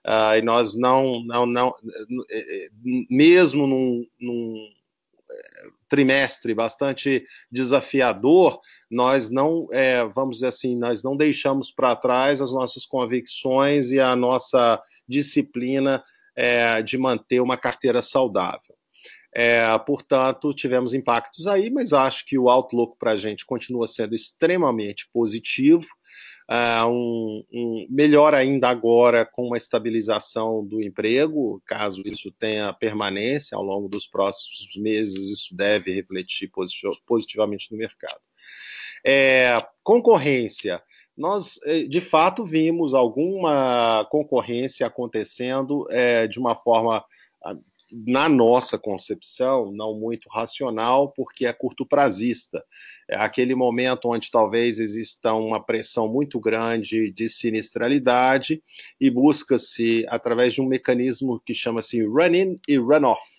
[0.07, 1.74] Uh, e nós não, não, não
[2.30, 2.70] eh, eh,
[3.11, 4.55] mesmo num, num
[5.89, 8.61] trimestre bastante desafiador,
[8.91, 14.01] nós não, é, vamos dizer assim, nós não deixamos para trás as nossas convicções e
[14.01, 16.03] a nossa disciplina
[16.34, 18.75] é, de manter uma carteira saudável.
[19.39, 24.14] É, portanto, tivemos impactos aí, mas acho que o outlook para a gente continua sendo
[24.14, 25.87] extremamente positivo.
[26.49, 33.59] É, um, um, melhor ainda agora com uma estabilização do emprego, caso isso tenha permanência
[33.59, 36.51] ao longo dos próximos meses, isso deve refletir
[37.05, 38.20] positivamente no mercado.
[39.05, 40.82] É, concorrência
[41.14, 47.05] nós é, de fato vimos alguma concorrência acontecendo é, de uma forma
[47.93, 52.64] na nossa concepção, não muito racional, porque é curto prazista.
[53.09, 58.62] É aquele momento onde talvez exista uma pressão muito grande de sinistralidade
[59.01, 63.36] e busca-se, através de um mecanismo que chama-se run-in e run-off,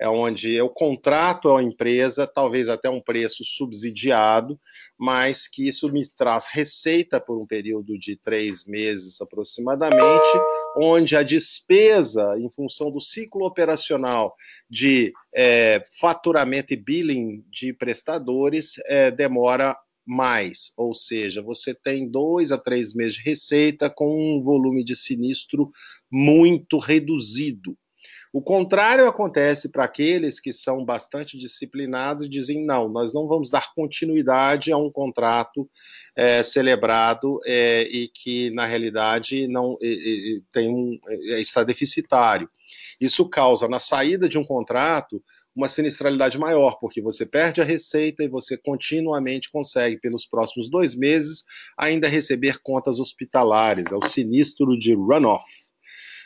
[0.00, 4.58] é onde eu contrato a empresa, talvez até um preço subsidiado,
[4.98, 10.28] mas que isso me traz receita por um período de três meses aproximadamente,
[10.76, 14.34] onde a despesa, em função do ciclo operacional
[14.68, 19.76] de é, faturamento e billing de prestadores, é, demora
[20.06, 24.94] mais, ou seja, você tem dois a três meses de receita com um volume de
[24.94, 25.70] sinistro
[26.10, 27.76] muito reduzido.
[28.34, 33.48] O contrário acontece para aqueles que são bastante disciplinados e dizem: não, nós não vamos
[33.48, 35.70] dar continuidade a um contrato
[36.16, 39.78] é, celebrado é, e que, na realidade, não
[40.50, 40.98] tem um,
[41.38, 42.50] está deficitário.
[43.00, 45.22] Isso causa, na saída de um contrato,
[45.54, 50.96] uma sinistralidade maior, porque você perde a receita e você continuamente consegue, pelos próximos dois
[50.96, 51.44] meses,
[51.78, 53.92] ainda receber contas hospitalares.
[53.92, 55.44] É o sinistro de runoff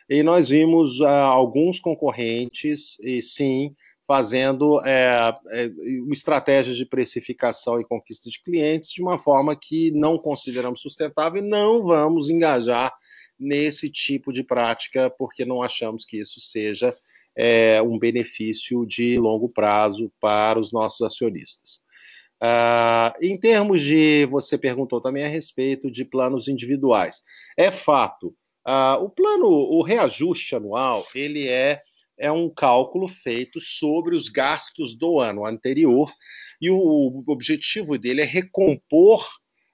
[0.09, 3.74] e nós vimos uh, alguns concorrentes, e sim,
[4.06, 5.70] fazendo é, é,
[6.11, 11.46] estratégias de precificação e conquista de clientes de uma forma que não consideramos sustentável e
[11.46, 12.90] não vamos engajar
[13.38, 16.96] nesse tipo de prática, porque não achamos que isso seja
[17.36, 21.80] é, um benefício de longo prazo para os nossos acionistas.
[22.42, 27.22] Uh, em termos de, você perguntou também a respeito de planos individuais.
[27.56, 28.34] É fato,
[28.69, 31.81] Uh, o plano, o reajuste anual, ele é,
[32.19, 36.12] é um cálculo feito sobre os gastos do ano anterior
[36.61, 39.27] e o objetivo dele é recompor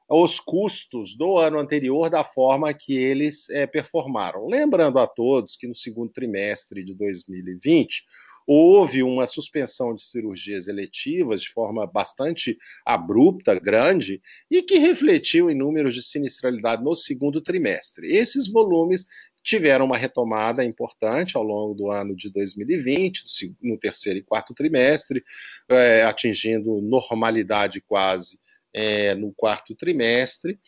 [0.09, 4.47] os custos do ano anterior da forma que eles é, performaram.
[4.47, 8.05] Lembrando a todos que no segundo trimestre de 2020
[8.47, 14.21] houve uma suspensão de cirurgias eletivas de forma bastante abrupta, grande,
[14.51, 18.15] e que refletiu em números de sinistralidade no segundo trimestre.
[18.15, 19.07] Esses volumes
[19.43, 23.25] tiveram uma retomada importante ao longo do ano de 2020,
[23.63, 25.23] no terceiro e quarto trimestre,
[25.69, 28.39] é, atingindo normalidade quase
[28.73, 30.59] é, no quarto trimestre.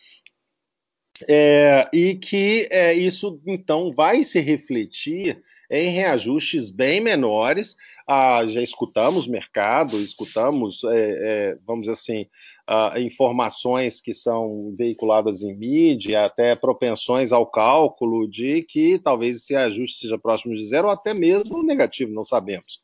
[1.26, 7.76] É, e que é, isso então vai se refletir em reajustes bem menores.
[8.06, 12.26] Ah, já escutamos mercado, escutamos, é, é, vamos dizer assim,
[12.66, 19.54] ah, informações que são veiculadas em mídia, até propensões ao cálculo de que talvez esse
[19.54, 22.80] ajuste seja próximo de zero ou até mesmo negativo, não sabemos.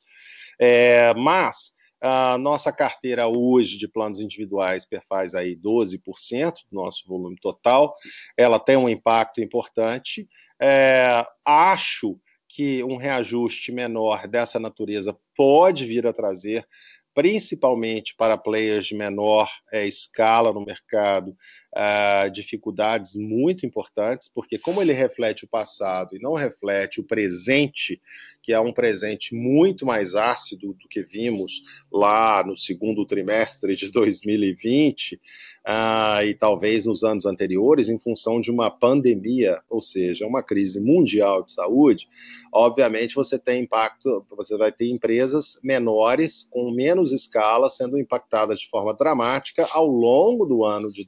[0.60, 1.72] É, mas
[2.02, 7.94] a nossa carteira hoje de planos individuais perfaz aí 12% do nosso volume total.
[8.36, 10.28] Ela tem um impacto importante.
[10.60, 12.18] É, acho
[12.54, 16.66] que um reajuste menor dessa natureza pode vir a trazer,
[17.14, 21.34] principalmente para players de menor é, escala no mercado,
[21.74, 28.00] uh, dificuldades muito importantes, porque como ele reflete o passado e não reflete o presente,
[28.42, 33.90] que é um presente muito mais ácido do que vimos lá no segundo trimestre de
[33.92, 35.18] 2020 uh,
[35.64, 40.80] ah, e talvez nos anos anteriores, em função de uma pandemia, ou seja, uma crise
[40.80, 42.08] mundial de saúde,
[42.52, 48.68] obviamente você tem impacto, você vai ter empresas menores, com menos escala, sendo impactadas de
[48.68, 51.04] forma dramática ao longo do ano de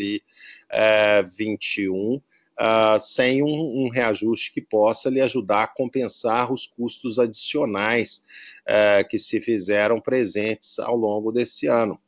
[0.00, 2.20] 2021
[2.60, 8.24] uh, sem um, um, reajuste que possa lhe ajudar a compensar os custos adicionais
[8.68, 11.98] uh, que se fizeram presentes ao longo desse ano.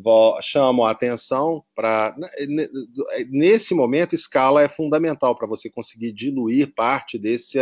[0.00, 2.14] Vou, chamo a atenção para.
[3.28, 7.58] Nesse momento, escala é fundamental para você conseguir diluir parte desse,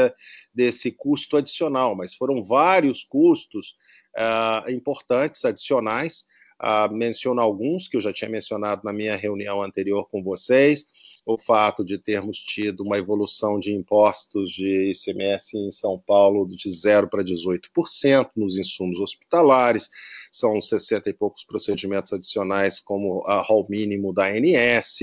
[0.55, 3.75] desse custo adicional, mas foram vários custos
[4.15, 6.27] uh, importantes adicionais.
[6.63, 10.87] Uh, menciono alguns que eu já tinha mencionado na minha reunião anterior com vocês.
[11.27, 16.71] O fato de termos tido uma evolução de impostos de ICMS em São Paulo de
[16.71, 19.91] 0 para 18% nos insumos hospitalares,
[20.39, 24.99] são 60 e poucos procedimentos adicionais, como a rol mínimo da ANS,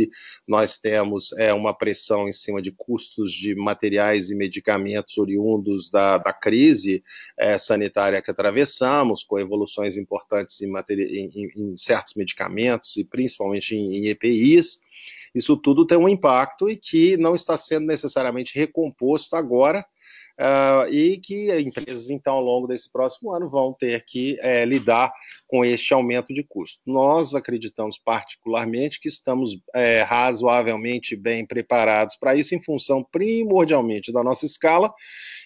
[0.48, 6.18] nós temos é, uma pressão em cima de custos de materiais e medicamentos oriundos da,
[6.18, 7.04] da crise
[7.38, 13.98] é, sanitária que atravessamos, com evoluções importantes em, em, em, certos medicamentos e principalmente em,
[13.98, 14.80] em EPIs.
[15.34, 19.84] Isso tudo tem um impacto e que não está sendo necessariamente recomposto agora,
[20.40, 25.14] Uh, e que empresas, então, ao longo desse próximo ano, vão ter que é, lidar
[25.48, 26.82] com este aumento de custo.
[26.86, 34.24] Nós acreditamos particularmente que estamos é, razoavelmente bem preparados para isso, em função primordialmente da
[34.24, 34.92] nossa escala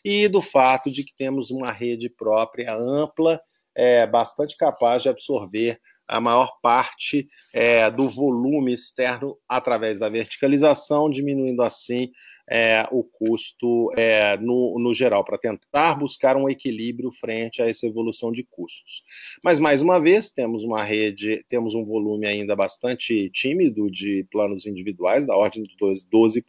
[0.06, 3.42] e do fato de que temos uma rede própria ampla,
[3.76, 11.10] é, bastante capaz de absorver a maior parte é, do volume externo através da verticalização,
[11.10, 12.10] diminuindo assim
[12.50, 17.86] é, o custo é, no, no geral, para tentar buscar um equilíbrio frente a essa
[17.86, 19.04] evolução de custos.
[19.44, 24.66] Mas, mais uma vez, temos uma rede, temos um volume ainda bastante tímido de planos
[24.66, 26.44] individuais, da ordem de 12%.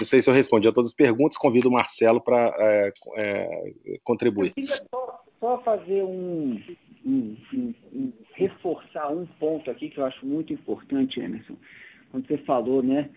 [0.00, 3.98] Não sei se eu respondi a todas as perguntas, convido o Marcelo para é, é,
[4.02, 4.54] contribuir.
[4.90, 6.60] Só, só fazer um,
[7.04, 11.56] um, um, um, reforçar um ponto aqui que eu acho muito importante, Emerson.
[12.10, 13.10] Quando você falou, né,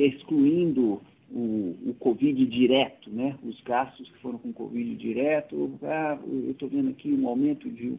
[0.00, 6.50] excluindo o, o Covid direto, né, os gastos que foram com Covid direto, ah, eu
[6.50, 7.94] estou vendo aqui um aumento de,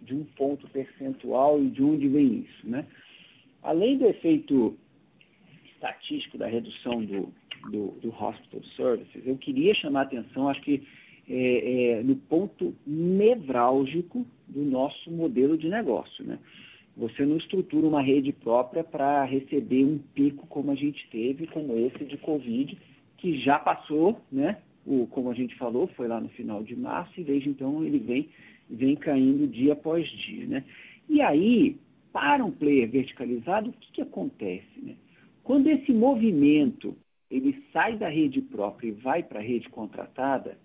[0.00, 2.86] de um ponto percentual e de onde vem isso, né?
[3.62, 4.76] Além do efeito
[5.72, 7.32] estatístico da redução do,
[7.70, 10.82] do, do hospital services, eu queria chamar a atenção, acho que
[11.26, 16.22] é, é, no ponto nevrálgico do nosso modelo de negócio.
[16.22, 16.38] Né?
[16.96, 21.76] Você não estrutura uma rede própria para receber um pico como a gente teve, como
[21.76, 22.78] esse de Covid,
[23.18, 24.58] que já passou, né?
[24.86, 27.98] O, como a gente falou, foi lá no final de março e desde então ele
[27.98, 28.28] vem,
[28.68, 30.46] vem caindo dia após dia.
[30.46, 30.64] Né?
[31.08, 31.76] E aí,
[32.12, 34.80] para um player verticalizado, o que, que acontece?
[34.82, 34.94] Né?
[35.42, 36.94] Quando esse movimento
[37.30, 40.58] ele sai da rede própria e vai para a rede contratada,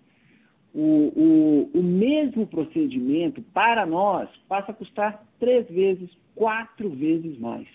[0.74, 7.66] o, o, o mesmo procedimento, para nós, passa a custar três vezes, quatro vezes mais.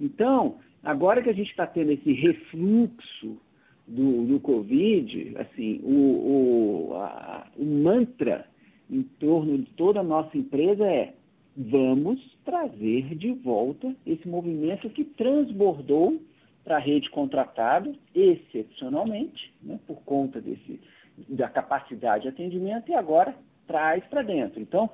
[0.00, 3.38] Então, agora que a gente está tendo esse refluxo
[3.86, 8.46] do, do Covid, assim, o, o, a, o mantra
[8.90, 11.14] em torno de toda a nossa empresa é
[11.56, 16.20] vamos trazer de volta esse movimento que transbordou
[16.62, 20.80] para a rede contratada, excepcionalmente, né, por conta desse,
[21.28, 23.34] da capacidade de atendimento e agora
[23.66, 24.60] traz para dentro.
[24.60, 24.90] Então,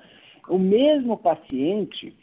[0.47, 2.13] o mesmo paciente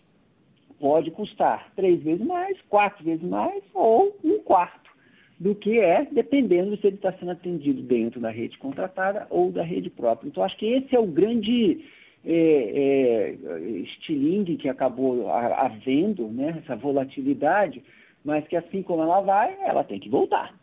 [0.78, 4.90] pode custar três vezes mais, quatro vezes mais ou um quarto
[5.38, 9.62] do que é, dependendo se ele está sendo atendido dentro da rede contratada ou da
[9.62, 10.28] rede própria.
[10.28, 11.84] Então, acho que esse é o grande
[12.24, 17.82] é, é, estilingue que acabou havendo, né, essa volatilidade,
[18.22, 20.54] mas que assim como ela vai, ela tem que voltar.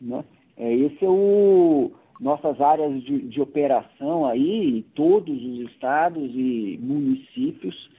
[0.00, 0.22] Né?
[0.58, 7.90] É, esse é o nossas áreas de, de operação aí, todos os estados e municípios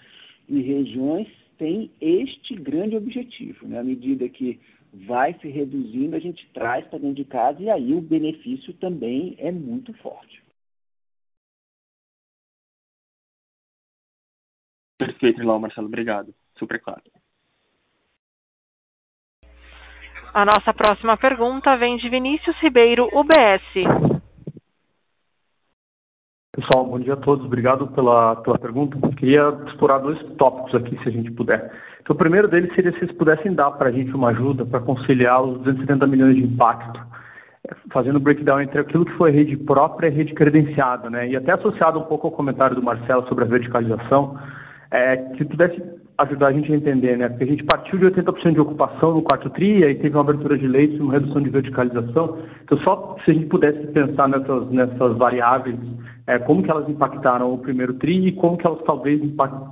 [0.50, 3.68] e regiões têm este grande objetivo.
[3.68, 3.80] Né?
[3.80, 4.60] À medida que
[4.94, 9.36] vai se reduzindo, a gente traz para dentro de casa e aí o benefício também
[9.38, 10.42] é muito forte.
[14.98, 15.88] Perfeito, Ilau, Marcelo.
[15.88, 16.34] Obrigado.
[16.58, 17.04] Super claro.
[20.38, 24.22] A nossa próxima pergunta vem de Vinícius Ribeiro, UBS.
[26.56, 27.44] Pessoal, bom dia a todos.
[27.44, 29.00] Obrigado pela, pela pergunta.
[29.16, 31.72] Queria explorar dois tópicos aqui, se a gente puder.
[32.00, 34.80] Então, o primeiro deles seria se vocês pudessem dar para a gente uma ajuda para
[34.80, 37.00] conciliar os 270 milhões de impacto,
[37.68, 41.28] é, fazendo um breakdown entre aquilo que foi rede própria e rede credenciada, né?
[41.30, 44.40] E até associado um pouco ao comentário do Marcelo sobre a verticalização,
[44.92, 45.82] é, que pudesse
[46.18, 47.30] ajudar a gente a entender, né?
[47.30, 50.58] Porque a gente partiu de 80% de ocupação no quarto TRI, aí teve uma abertura
[50.58, 52.40] de leitos, uma redução de verticalização.
[52.64, 55.78] Então, só se a gente pudesse pensar nessas, nessas variáveis,
[56.26, 59.22] é, como que elas impactaram o primeiro TRI e como que elas talvez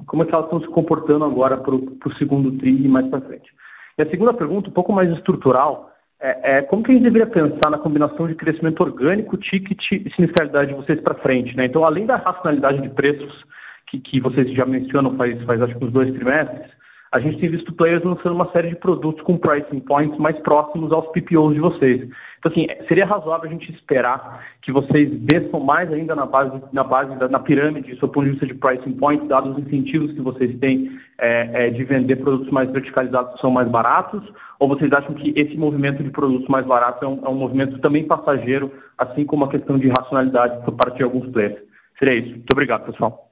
[0.05, 3.21] como é que elas estão se comportando agora para o segundo TRI e mais para
[3.21, 3.51] frente.
[3.97, 5.91] E a segunda pergunta, um pouco mais estrutural,
[6.21, 10.09] é, é, como que a gente deveria pensar na combinação de crescimento orgânico, ticket e
[10.15, 11.65] sinistralidade de vocês para frente, né?
[11.65, 13.43] Então, além da racionalidade de preços,
[13.87, 16.71] que, que vocês já mencionam faz, faz acho que uns dois trimestres,
[17.15, 20.91] a gente tem visto players lançando uma série de produtos com pricing points mais próximos
[20.91, 22.09] aos PPOs de vocês.
[22.39, 26.83] Então, assim, seria razoável a gente esperar que vocês desçam mais ainda na base, na
[26.83, 30.19] base da, na pirâmide, do ponto de vista de pricing points, dados os incentivos que
[30.19, 34.21] vocês têm é, é, de vender produtos mais verticalizados que são mais baratos?
[34.59, 37.79] Ou vocês acham que esse movimento de produtos mais baratos é um, é um movimento
[37.79, 41.57] também passageiro, assim como a questão de racionalidade por parte de alguns players?
[41.97, 42.31] Seria isso.
[42.31, 43.25] Muito obrigado, pessoal.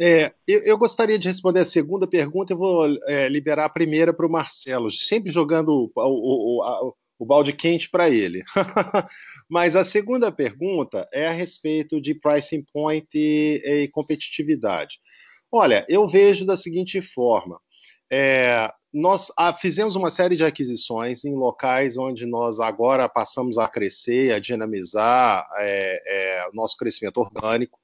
[0.00, 4.12] É, eu, eu, gostaria de responder a segunda pergunta, eu vou é, liberar a primeira
[4.12, 8.42] para o Marcelo, sempre jogando o, o, o, o balde quente para ele.
[9.48, 14.98] Mas a segunda pergunta é a respeito de pricing point e, e competitividade.
[15.50, 17.60] Olha, eu vejo da seguinte forma:
[18.10, 23.66] é, nós ah, fizemos uma série de aquisições em locais onde nós agora passamos a
[23.66, 27.76] crescer, a dinamizar é, é, o nosso crescimento orgânico.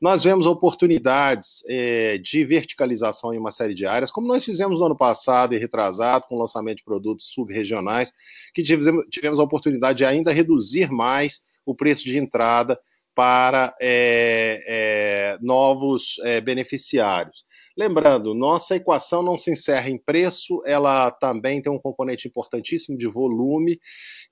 [0.00, 4.86] Nós vemos oportunidades é, de verticalização em uma série de áreas, como nós fizemos no
[4.86, 8.12] ano passado e retrasado, com o lançamento de produtos subregionais,
[8.52, 12.76] que tivemos, tivemos a oportunidade de ainda reduzir mais o preço de entrada
[13.14, 17.46] para é, é, novos é, beneficiários.
[17.76, 23.06] Lembrando, nossa equação não se encerra em preço, ela também tem um componente importantíssimo de
[23.06, 23.78] volume,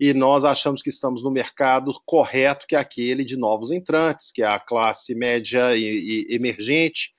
[0.01, 4.43] e nós achamos que estamos no mercado correto, que é aquele de novos entrantes, que
[4.43, 7.13] é a classe média e, e emergente,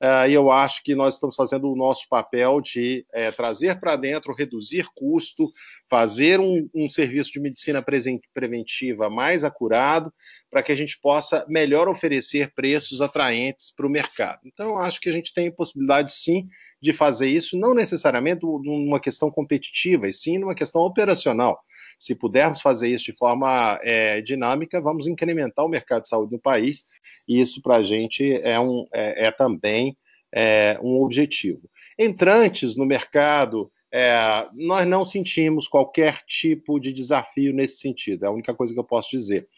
[0.00, 3.96] Uh, e eu acho que nós estamos fazendo o nosso papel de é, trazer para
[3.96, 5.50] dentro, reduzir custo,
[5.90, 7.84] fazer um, um serviço de medicina
[8.32, 10.12] preventiva mais acurado,
[10.50, 14.40] para que a gente possa melhor oferecer preços atraentes para o mercado.
[14.44, 16.48] Então, acho que a gente tem possibilidade, sim,
[16.80, 21.58] de fazer isso, não necessariamente numa questão competitiva, e sim numa questão operacional.
[21.98, 26.40] Se pudermos fazer isso de forma é, dinâmica, vamos incrementar o mercado de saúde no
[26.40, 26.86] país,
[27.26, 29.96] e isso para a gente é, um, é, é também
[30.32, 31.68] é, um objetivo.
[31.98, 38.32] Entrantes no mercado, é, nós não sentimos qualquer tipo de desafio nesse sentido, é a
[38.32, 39.48] única coisa que eu posso dizer.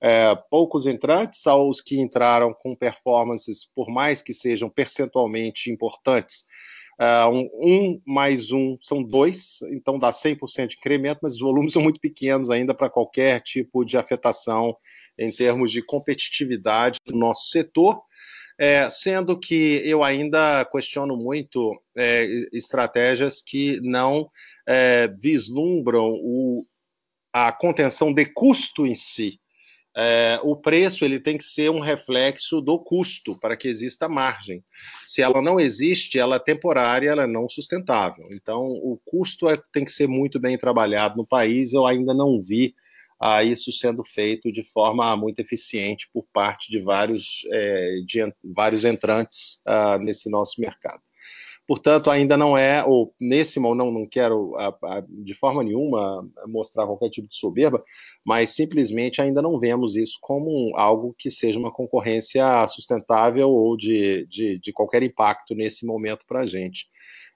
[0.00, 6.44] É, poucos entrantes, aos que entraram com performances, por mais que sejam percentualmente importantes,
[7.00, 11.70] Uh, um, um, mais um são dois, então dá 100% de incremento, mas os volumes
[11.72, 14.76] são muito pequenos ainda para qualquer tipo de afetação
[15.16, 18.02] em termos de competitividade do nosso setor.
[18.60, 24.28] É, sendo que eu ainda questiono muito é, estratégias que não
[24.66, 26.66] é, vislumbram o,
[27.32, 29.38] a contenção de custo em si
[29.96, 34.62] é, o preço ele tem que ser um reflexo do custo para que exista margem.
[35.04, 38.28] Se ela não existe, ela é temporária, ela é não sustentável.
[38.32, 41.72] Então, o custo é, tem que ser muito bem trabalhado no país.
[41.72, 42.74] Eu ainda não vi
[43.20, 48.84] ah, isso sendo feito de forma muito eficiente por parte de vários, é, de, vários
[48.84, 51.02] entrantes ah, nesse nosso mercado.
[51.68, 56.26] Portanto, ainda não é, ou nesse momento, não, não quero a, a, de forma nenhuma
[56.46, 57.84] mostrar qualquer tipo de soberba,
[58.24, 64.26] mas simplesmente ainda não vemos isso como algo que seja uma concorrência sustentável ou de,
[64.30, 66.86] de, de qualquer impacto nesse momento para a gente,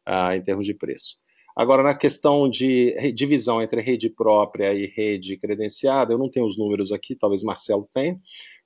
[0.08, 1.21] uh, em termos de preço.
[1.54, 6.56] Agora, na questão de divisão entre rede própria e rede credenciada, eu não tenho os
[6.56, 8.18] números aqui, talvez Marcelo tenha,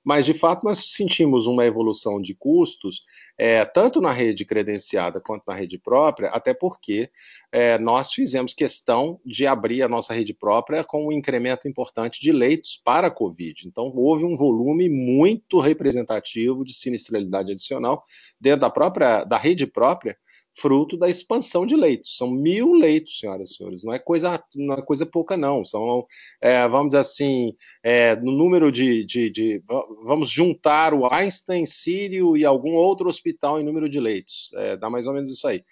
[0.07, 3.03] mas de fato nós sentimos uma evolução de custos,
[3.37, 7.11] é, tanto na rede credenciada quanto na rede própria, até porque
[7.51, 12.31] é, nós fizemos questão de abrir a nossa rede própria com um incremento importante de
[12.31, 13.67] leitos para a Covid.
[13.67, 18.05] Então, houve um volume muito representativo de sinistralidade adicional
[18.39, 20.17] dentro da própria da rede própria
[20.59, 22.17] fruto da expansão de leitos.
[22.17, 23.83] São mil leitos, senhoras e senhores.
[23.83, 25.63] Não é coisa, não é coisa pouca, não.
[25.63, 26.05] São,
[26.41, 27.53] é, vamos dizer assim,
[27.83, 29.63] é, no número de, de, de,
[30.03, 34.49] Vamos juntar o Einstein, Sírio e algum outro hospital em número de leitos.
[34.55, 35.63] É, dá mais ou menos isso aí.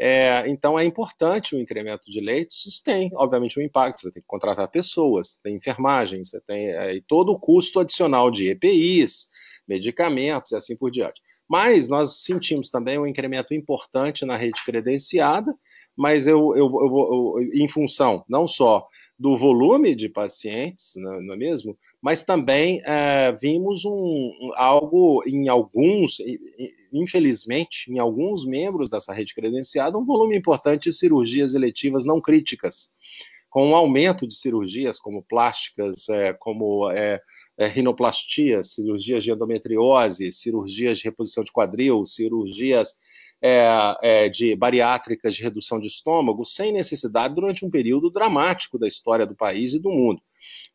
[0.00, 2.66] É, então é importante o incremento de leitos.
[2.66, 4.02] Isso tem, obviamente, um impacto.
[4.02, 8.48] Você tem que contratar pessoas, tem enfermagem, você tem é, todo o custo adicional de
[8.48, 9.26] EPIs,
[9.66, 11.20] medicamentos e assim por diante.
[11.48, 15.54] Mas nós sentimos também um incremento importante na rede credenciada,
[15.96, 18.86] mas eu, eu, eu, eu em função não só
[19.18, 21.76] do volume de pacientes, não, não é mesmo?
[22.00, 26.18] Mas também é, vimos um, algo em alguns,
[26.92, 32.92] infelizmente, em alguns membros dessa rede credenciada, um volume importante de cirurgias eletivas não críticas,
[33.50, 37.20] com um aumento de cirurgias como plásticas, é, como é,
[37.58, 42.94] é, cirurgias de endometriose, cirurgias de reposição de quadril, cirurgias
[43.42, 48.86] é, é, de bariátricas de redução de estômago, sem necessidade durante um período dramático da
[48.86, 50.22] história do país e do mundo.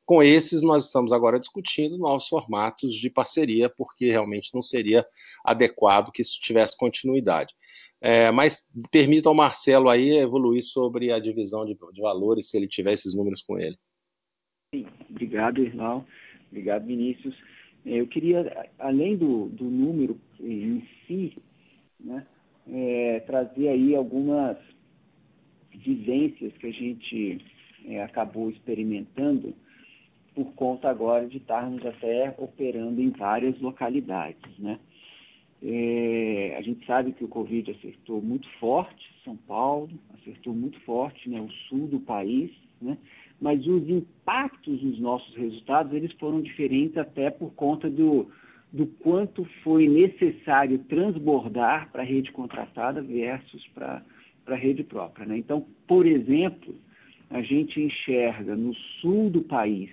[0.06, 5.06] Com esses, nós estamos agora discutindo novos formatos de parceria, porque realmente não seria
[5.46, 7.54] adequado que isso tivesse continuidade.
[8.02, 12.68] É, mas permita ao Marcelo aí evoluir sobre a divisão de, de valores, se ele
[12.68, 13.78] tiver esses números com ele.
[15.10, 16.06] Obrigado, Irlau.
[16.54, 17.36] Obrigado, Vinícius.
[17.84, 21.36] É, eu queria, além do, do número em si,
[22.00, 22.24] né,
[22.72, 24.56] é, trazer aí algumas
[25.74, 27.42] vivências que a gente
[27.88, 29.56] é, acabou experimentando
[30.36, 34.80] por conta agora de estarmos até operando em várias localidades, né?
[35.66, 39.90] É, a gente sabe que o Covid acertou muito forte São Paulo,
[40.20, 42.52] acertou muito forte né, o sul do país,
[42.82, 42.98] né?
[43.44, 48.26] Mas os impactos nos nossos resultados eles foram diferentes até por conta do,
[48.72, 54.02] do quanto foi necessário transbordar para a rede contratada versus para
[54.48, 55.26] a rede própria.
[55.26, 55.40] Né?
[55.40, 56.74] Então, por exemplo,
[57.30, 59.90] a gente enxerga no sul do país,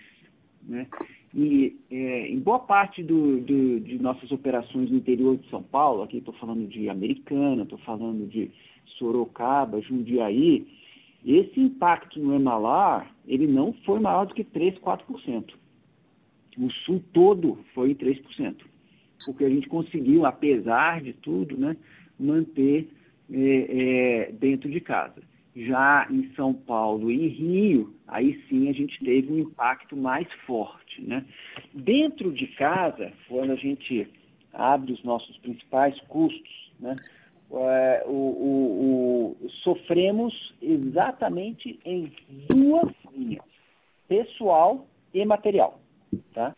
[0.63, 0.87] né?
[1.35, 6.05] e é, em boa parte do, do, de nossas operações no interior de São Paulo,
[6.05, 8.49] aqui estou falando de Americana, estou falando de
[8.97, 10.69] Sorocaba, Jundiaí,
[11.25, 15.55] esse impacto no Emalar, ele não foi maior do que 3, 4%.
[16.59, 18.57] O sul todo foi 3%,
[19.25, 21.77] porque a gente conseguiu, apesar de tudo, né,
[22.19, 22.89] manter
[23.33, 25.23] é, é, dentro de casa.
[25.55, 31.03] Já em São Paulo e Rio, aí sim a gente teve um impacto mais forte.
[31.03, 31.25] Né?
[31.75, 34.09] Dentro de casa, quando a gente
[34.53, 36.97] abre os nossos principais custos, né,
[37.53, 42.13] é, o, o, o, sofremos exatamente em
[42.49, 43.45] duas linhas,
[44.07, 45.81] pessoal e material.
[46.33, 46.55] Tá?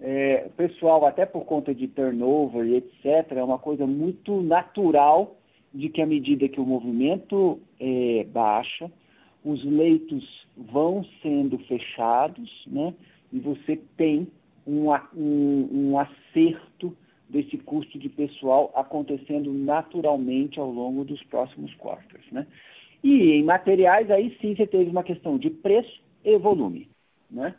[0.00, 5.36] É, pessoal, até por conta de turnover e etc., é uma coisa muito natural
[5.72, 8.90] de que à medida que o movimento é, baixa,
[9.44, 12.94] os leitos vão sendo fechados, né?
[13.32, 14.26] E você tem
[14.66, 16.96] um, um, um acerto
[17.30, 22.20] desse custo de pessoal acontecendo naturalmente ao longo dos próximos quartos.
[22.30, 22.46] Né?
[23.02, 26.88] E em materiais, aí sim você teve uma questão de preço e volume.
[27.30, 27.54] Né?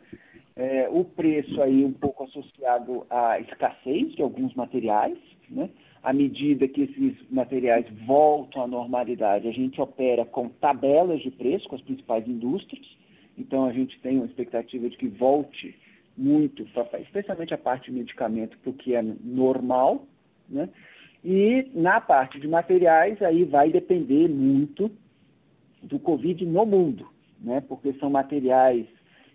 [0.54, 5.16] É, o preço aí um pouco associado à escassez de alguns materiais,
[5.48, 5.70] né?
[6.02, 11.68] À medida que esses materiais voltam à normalidade, a gente opera com tabelas de preço
[11.68, 12.84] com as principais indústrias.
[13.38, 15.74] Então a gente tem uma expectativa de que volte
[16.16, 16.66] muito,
[17.00, 20.06] especialmente a parte de medicamento, porque é normal,
[20.48, 20.68] né?
[21.24, 24.90] E na parte de materiais, aí vai depender muito
[25.82, 27.08] do Covid no mundo,
[27.40, 27.62] né?
[27.68, 28.86] Porque são materiais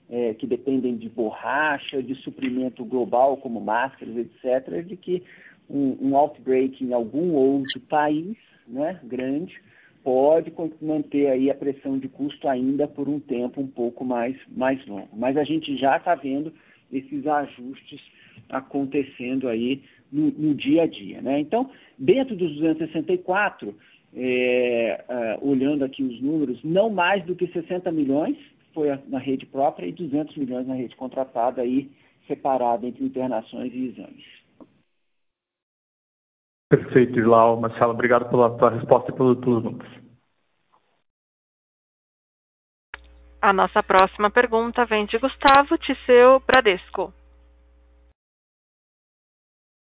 [0.09, 5.23] é, que dependem de borracha, de suprimento global, como máscaras, etc., de que
[5.69, 9.59] um, um outbreak em algum outro país, né, grande,
[10.03, 14.85] pode manter aí a pressão de custo ainda por um tempo um pouco mais, mais
[14.87, 15.09] longo.
[15.13, 16.53] Mas a gente já está vendo
[16.91, 18.01] esses ajustes
[18.49, 19.81] acontecendo aí
[20.11, 21.21] no, no, dia a dia.
[21.21, 21.39] Né?
[21.39, 23.75] Então, dentro dos 264,
[24.15, 28.37] é, é, olhando aqui os números, não mais do que 60 milhões
[28.73, 31.89] foi na rede própria e 200 milhões na rede contratada, aí
[32.27, 34.25] separada entre internações e exames.
[36.69, 37.59] Perfeito, Ilau.
[37.59, 40.06] Marcelo, obrigado pela, pela resposta e pelos números.
[43.39, 47.13] A nossa próxima pergunta vem de Gustavo Tisseu Bradesco.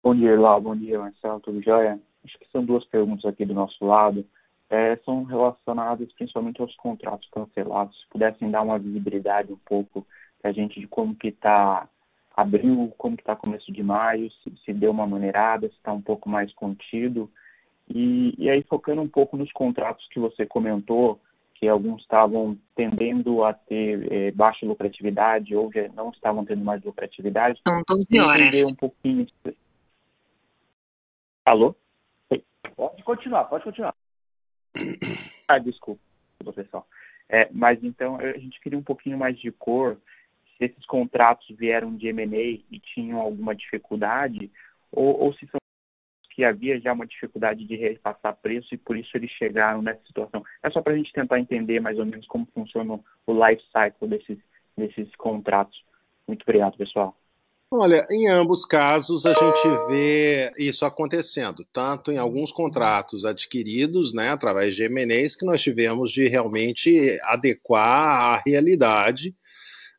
[0.03, 0.59] Bom dia, Ilau.
[0.59, 1.39] Bom dia, Marcelo.
[1.39, 1.97] Tudo jóia?
[2.25, 4.25] Acho que são duas perguntas aqui do nosso lado.
[4.69, 7.97] É, são relacionadas principalmente aos contratos cancelados.
[8.01, 10.05] Se pudessem dar uma visibilidade um pouco
[10.41, 11.87] para a gente de como que está
[12.35, 16.01] abril, como que está começo de maio, se, se deu uma maneirada, se está um
[16.01, 17.31] pouco mais contido.
[17.87, 21.21] E, e aí focando um pouco nos contratos que você comentou,
[21.59, 26.81] que alguns estavam tendendo a ter é, baixa lucratividade ou já não estavam tendo mais
[26.83, 27.59] lucratividade.
[27.67, 28.63] São 12 horas.
[28.63, 29.27] Um pouquinho.
[31.45, 31.75] Alô?
[32.75, 33.93] Pode continuar, pode continuar.
[35.47, 35.99] Ah, desculpa,
[36.53, 36.87] pessoal.
[37.27, 39.97] É, mas então a gente queria um pouquinho mais de cor
[40.57, 44.49] se esses contratos vieram de M&A e tinham alguma dificuldade
[44.91, 45.58] ou, ou se são
[46.39, 50.41] que havia já uma dificuldade de repassar preço e por isso eles chegaram nessa situação.
[50.63, 54.07] É só para a gente tentar entender mais ou menos como funciona o life cycle
[54.07, 54.37] desses,
[54.77, 55.83] desses contratos.
[56.25, 57.13] Muito obrigado, pessoal.
[57.69, 64.29] Olha, em ambos casos a gente vê isso acontecendo, tanto em alguns contratos adquiridos, né,
[64.29, 69.35] através de M&As, que nós tivemos de realmente adequar à realidade,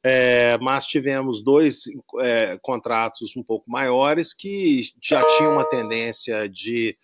[0.03, 1.83] é, mas tivemos dois
[2.21, 6.97] é, contratos um pouco maiores que já tinham uma tendência de,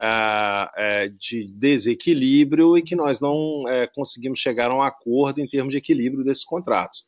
[0.00, 5.72] uh, de desequilíbrio e que nós não é, conseguimos chegar a um acordo em termos
[5.72, 7.06] de equilíbrio desses contratos.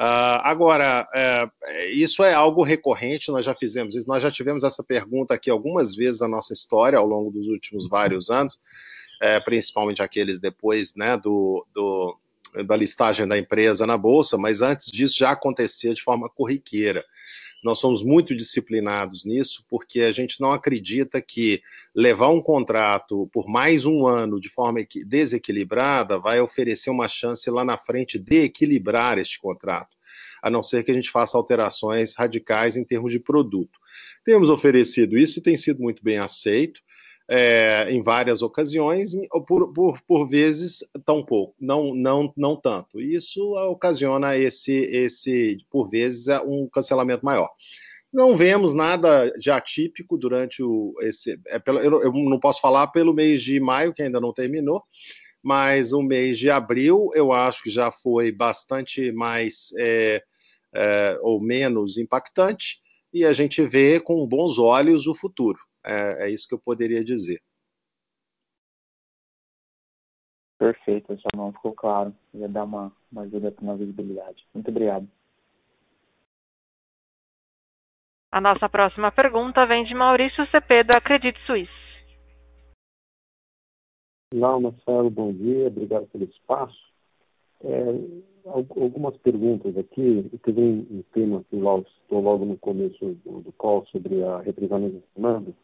[0.00, 4.82] Uh, agora, uh, isso é algo recorrente, nós já fizemos isso, nós já tivemos essa
[4.82, 10.00] pergunta aqui algumas vezes na nossa história ao longo dos últimos vários anos, uh, principalmente
[10.00, 12.16] aqueles depois né, do, do,
[12.66, 17.04] da listagem da empresa na Bolsa, mas antes disso já acontecia de forma corriqueira.
[17.62, 21.60] Nós somos muito disciplinados nisso, porque a gente não acredita que
[21.94, 27.64] levar um contrato por mais um ano de forma desequilibrada vai oferecer uma chance lá
[27.64, 29.96] na frente de equilibrar este contrato,
[30.40, 33.78] a não ser que a gente faça alterações radicais em termos de produto.
[34.24, 36.80] Temos oferecido isso e tem sido muito bem aceito
[37.28, 39.12] é, em várias ocasiões,
[39.46, 43.00] por, por, por vezes tão pouco, não, não, não tanto.
[43.00, 47.50] Isso ocasiona esse, esse, por vezes, é um cancelamento maior.
[48.10, 50.94] Não vemos nada de atípico durante o.
[51.02, 54.32] Esse, é pelo, eu, eu não posso falar pelo mês de maio, que ainda não
[54.32, 54.82] terminou,
[55.42, 60.22] mas o mês de abril eu acho que já foi bastante mais é,
[60.74, 62.78] é, ou menos impactante,
[63.12, 65.58] e a gente vê com bons olhos o futuro.
[65.88, 67.40] É, é isso que eu poderia dizer.
[70.58, 72.14] Perfeito, só não ficou claro.
[72.34, 74.46] Ia dar uma, uma ajuda na visibilidade.
[74.52, 75.08] Muito obrigado.
[78.30, 81.72] A nossa próxima pergunta vem de Maurício Cepeda, Acredite Suíça.
[84.34, 86.76] Olá, Marcelo, bom dia, obrigado pelo espaço.
[87.62, 87.80] É,
[88.44, 90.30] algumas perguntas aqui.
[90.44, 94.40] Teve um, um tema que eu estou logo no começo do, do call sobre a
[94.40, 95.54] represamento de demanda.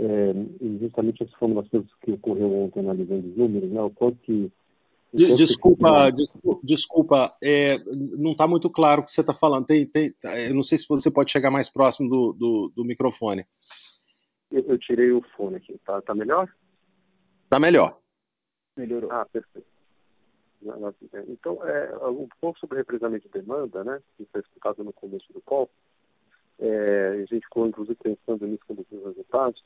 [0.00, 0.32] É,
[0.64, 3.82] e justamente essa foi uma das coisas que ocorreu ontem analisando os números, né?
[3.82, 4.48] O quanto que.
[5.12, 6.22] desculpa, que...
[6.62, 7.78] desculpa, é,
[8.16, 9.66] não está muito claro o que você está falando.
[9.66, 10.14] Tem, tem,
[10.46, 13.44] eu não sei se você pode chegar mais próximo do, do, do microfone.
[14.52, 15.76] Eu, eu, tirei o fone aqui.
[15.84, 16.48] Tá, tá melhor?
[17.50, 17.98] Tá melhor.
[18.76, 19.10] Melhorou.
[19.10, 19.66] Ah, perfeito.
[21.28, 24.00] Então, é, um pouco sobre represamento de demanda, né?
[24.16, 25.68] Que foi explicado no começo do call.
[26.60, 29.62] É, a gente ficou, inclusive, pensando nisso quando os resultados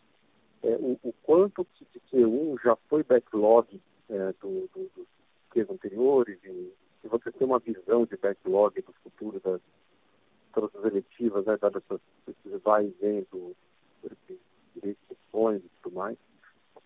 [0.62, 5.06] é, o, o, quanto de Q1 já foi backlog é, do, do, dos
[5.50, 9.60] Qs anteriores, e se você tem uma visão de backlog do futuro das
[10.52, 11.82] troças eletivas, né, dadas
[12.28, 13.54] esses vai e vem do
[14.74, 16.16] direitos de ações e tudo mais.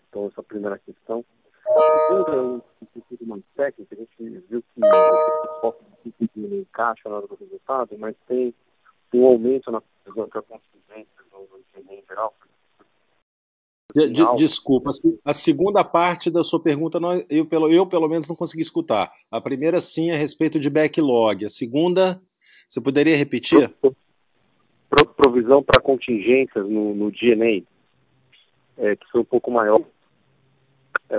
[0.09, 1.25] Então, essa é a primeira questão.
[1.69, 2.63] A segunda é um
[2.95, 7.99] sentido mais técnico, a gente viu que o foco de caixa na hora do resultado,
[7.99, 8.55] mas tem
[9.13, 10.43] um aumento na previsão para
[11.33, 12.35] no, no em geral,
[13.97, 14.91] de, de, desculpa,
[15.25, 16.99] a segunda parte da sua pergunta
[17.31, 19.11] eu, pelo, eu, pelo menos, não consegui escutar.
[19.31, 21.47] A primeira, sim, é a respeito de backlog.
[21.47, 22.21] A segunda,
[22.69, 23.73] você poderia repetir?
[23.81, 27.63] Pro, provisão para contingências no, no DNA,
[28.77, 29.81] é, que foi um pouco maior.
[31.09, 31.17] É,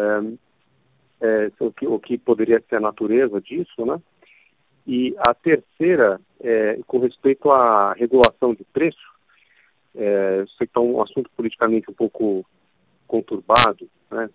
[1.21, 3.99] é, o, que, o que poderia ser a natureza disso, né?
[4.85, 8.99] E a terceira, é, com respeito à regulação de preço,
[9.95, 12.45] é, sei que é um assunto politicamente um pouco
[13.07, 14.29] conturbado, né?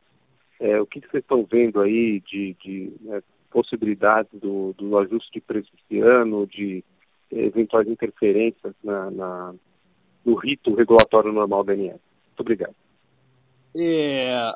[0.60, 3.20] É, o que, que, vocês estão vendo aí de, de né,
[4.32, 6.84] do, do, ajuste de preço esse ano, de
[7.30, 9.54] eventuais interferências na, na,
[10.24, 11.80] no rito regulatório normal da ANS?
[11.82, 12.74] Muito obrigado.
[13.76, 14.54] É,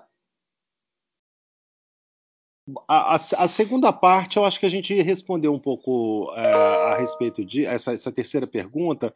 [2.89, 6.97] a, a, a, segunda parte, eu acho que a gente respondeu um pouco é, a
[6.97, 9.14] respeito de essa, essa terceira pergunta.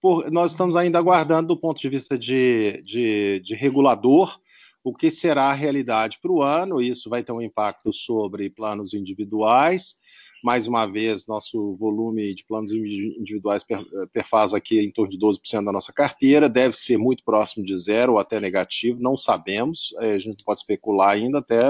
[0.00, 4.38] Por, nós estamos ainda aguardando, do ponto de vista de, de, de regulador,
[4.84, 6.80] o que será a realidade para o ano.
[6.80, 9.96] Isso vai ter um impacto sobre planos individuais
[10.42, 13.64] mais uma vez, nosso volume de planos individuais
[14.12, 18.12] perfaz aqui em torno de 12% da nossa carteira, deve ser muito próximo de zero
[18.12, 21.60] ou até negativo, não sabemos, é, a gente pode especular ainda até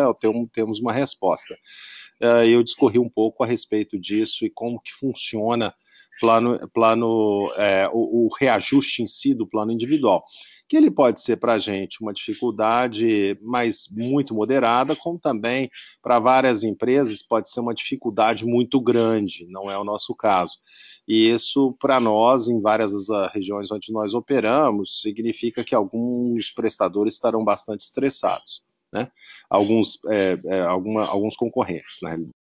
[0.53, 1.57] termos uma resposta.
[2.20, 5.74] É, eu discorri um pouco a respeito disso e como que funciona
[6.21, 10.25] plano, plano é, o, o reajuste em si do plano individual
[10.69, 15.71] que ele pode ser para a gente uma dificuldade, mas muito moderada, como também
[16.03, 20.59] para várias empresas pode ser uma dificuldade muito grande, não é o nosso caso.
[21.07, 26.51] E isso, para nós, em várias das ah, regiões onde nós operamos, significa que alguns
[26.51, 28.62] prestadores estarão bastante estressados.
[28.93, 29.11] Né?
[29.49, 32.38] Alguns, é, é, alguma, alguns concorrentes, na realidade.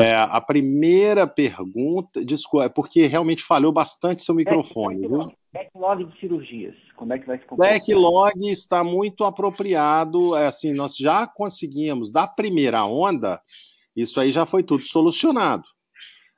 [0.00, 5.02] É, a primeira pergunta, desculpa, é porque realmente falhou bastante seu microfone.
[5.02, 7.78] Backlog, backlog de cirurgias, como é que vai se comportar?
[7.78, 13.40] Backlog está muito apropriado, é assim, nós já conseguimos, da primeira onda,
[13.94, 15.64] isso aí já foi tudo solucionado.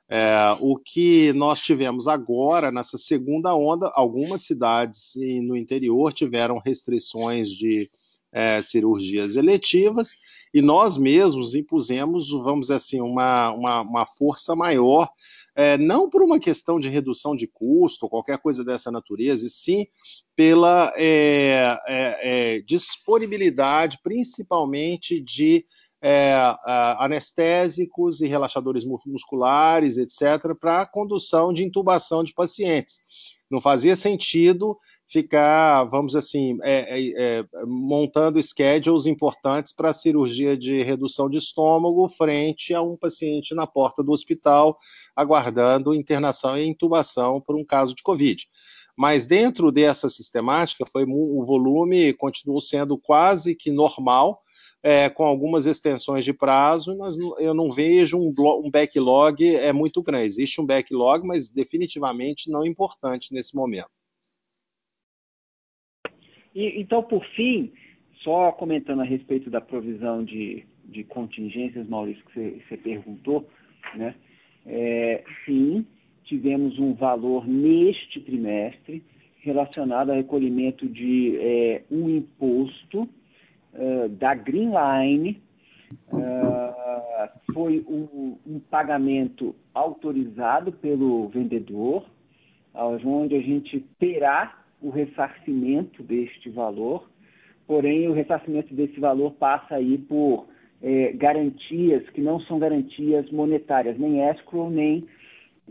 [0.09, 7.47] É, o que nós tivemos agora, nessa segunda onda, algumas cidades no interior tiveram restrições
[7.47, 7.89] de
[8.33, 10.15] é, cirurgias eletivas,
[10.53, 15.09] e nós mesmos impusemos, vamos dizer assim, uma, uma, uma força maior,
[15.55, 19.85] é, não por uma questão de redução de custo qualquer coisa dessa natureza, e sim
[20.35, 25.65] pela é, é, é disponibilidade, principalmente de
[26.01, 26.33] é,
[26.99, 32.99] anestésicos e relaxadores musculares, etc., para a condução de intubação de pacientes.
[33.49, 34.77] Não fazia sentido
[35.13, 42.09] ficar, vamos assim, é, é, é, montando schedules importantes para cirurgia de redução de estômago
[42.09, 44.75] frente a um paciente na porta do hospital
[45.15, 48.47] aguardando internação e intubação por um caso de Covid.
[48.97, 54.39] Mas dentro dessa sistemática, foi o volume continuou sendo quase que normal,
[54.81, 58.33] é, com algumas extensões de prazo, mas eu não vejo um,
[58.65, 60.25] um, backlog é muito grande.
[60.25, 64.02] Existe um backlog, mas definitivamente não importante nesse momento.
[66.55, 67.71] E, então, por fim,
[68.23, 73.47] só comentando a respeito da provisão de, de contingências, Maurício, que você, perguntou,
[73.95, 74.15] né?
[74.65, 75.85] É, sim,
[76.23, 79.03] tivemos um valor neste trimestre
[79.39, 83.01] relacionado ao recolhimento de é, um imposto
[83.73, 85.41] uh, da Green Line.
[86.07, 92.05] Uh, foi um, um, pagamento autorizado pelo vendedor,
[92.73, 97.09] onde a gente terá o ressarcimento deste valor,
[97.65, 100.47] porém o ressarcimento desse valor passa aí por
[100.81, 105.07] é, garantias que não são garantias monetárias, nem escrow, nem,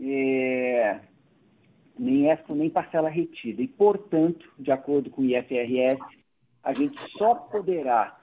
[0.01, 0.99] é,
[1.97, 3.61] nem escrow, nem parcela retida.
[3.61, 6.01] E, portanto, de acordo com o IFRS,
[6.63, 8.17] a gente só poderá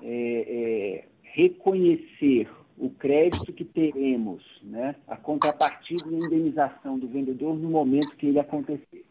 [0.00, 7.56] é, é, reconhecer o crédito que teremos, né, a contrapartida e a indenização do vendedor
[7.56, 9.05] no momento que ele acontecer.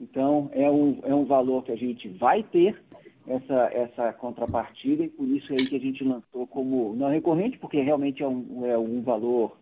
[0.00, 2.80] Então, é um, é um valor que a gente vai ter,
[3.26, 7.80] essa, essa contrapartida, e por isso aí que a gente lançou como não recorrente, porque
[7.80, 9.56] realmente é um, é um valor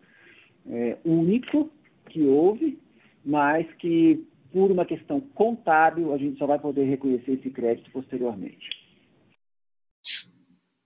[0.70, 1.70] é, único
[2.08, 2.78] que houve,
[3.24, 8.68] mas que, por uma questão contábil, a gente só vai poder reconhecer esse crédito posteriormente.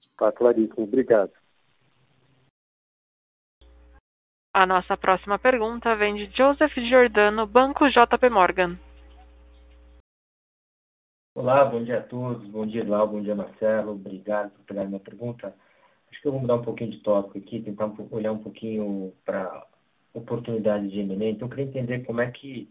[0.01, 0.85] Está claríssimo.
[0.85, 1.33] Obrigado.
[4.55, 8.79] A nossa próxima pergunta vem de Joseph Giordano, Banco JP Morgan.
[11.35, 12.47] Olá, bom dia a todos.
[12.49, 13.09] Bom dia, Lau.
[13.09, 13.93] Bom dia, Marcelo.
[13.93, 15.55] Obrigado por pegar minha pergunta.
[16.11, 19.67] Acho que eu vou mudar um pouquinho de tópico aqui, tentar olhar um pouquinho para
[20.13, 21.31] oportunidades de M&A.
[21.31, 22.69] Então, eu queria entender como é que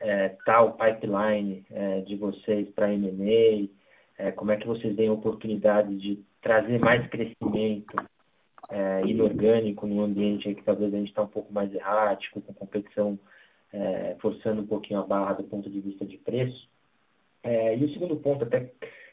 [0.00, 3.68] está é, tá o pipeline é, de vocês para M&A,
[4.22, 7.96] é, como é que vocês veem a oportunidade de trazer mais crescimento
[8.70, 13.18] é, inorgânico num ambiente que talvez a gente está um pouco mais errático, com competição
[13.72, 16.68] é, forçando um pouquinho a barra do ponto de vista de preço.
[17.46, 18.68] É, e o segundo ponto, até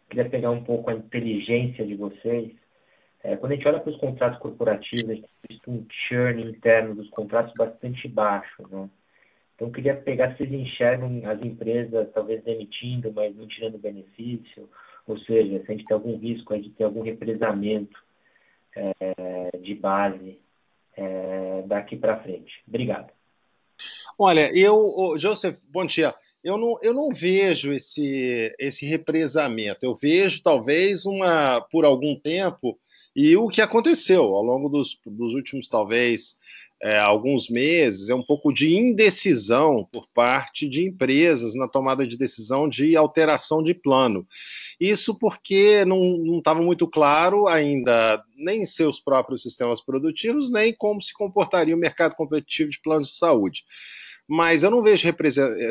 [0.09, 2.51] queria pegar um pouco a inteligência de vocês.
[3.23, 6.95] É, quando a gente olha para os contratos corporativos, a gente tem um churn interno
[6.95, 8.67] dos contratos bastante baixo.
[8.69, 8.89] Né?
[9.55, 14.67] Então, queria pegar se vocês enxergam as empresas talvez demitindo, mas não tirando benefício,
[15.05, 18.01] Ou seja, se a gente tem algum risco de ter algum represamento
[18.75, 20.39] é, de base
[20.97, 22.63] é, daqui para frente.
[22.67, 23.11] Obrigado.
[24.17, 26.13] Olha, eu, Joseph, bom dia.
[26.43, 29.85] Eu não, eu não vejo esse, esse represamento.
[29.85, 32.77] Eu vejo talvez uma, por algum tempo,
[33.15, 36.37] e o que aconteceu ao longo dos, dos últimos, talvez,
[36.81, 42.17] é, alguns meses, é um pouco de indecisão por parte de empresas na tomada de
[42.17, 44.27] decisão de alteração de plano.
[44.77, 51.13] Isso porque não estava muito claro ainda nem seus próprios sistemas produtivos, nem como se
[51.13, 53.63] comportaria o mercado competitivo de planos de saúde
[54.27, 55.07] mas eu não vejo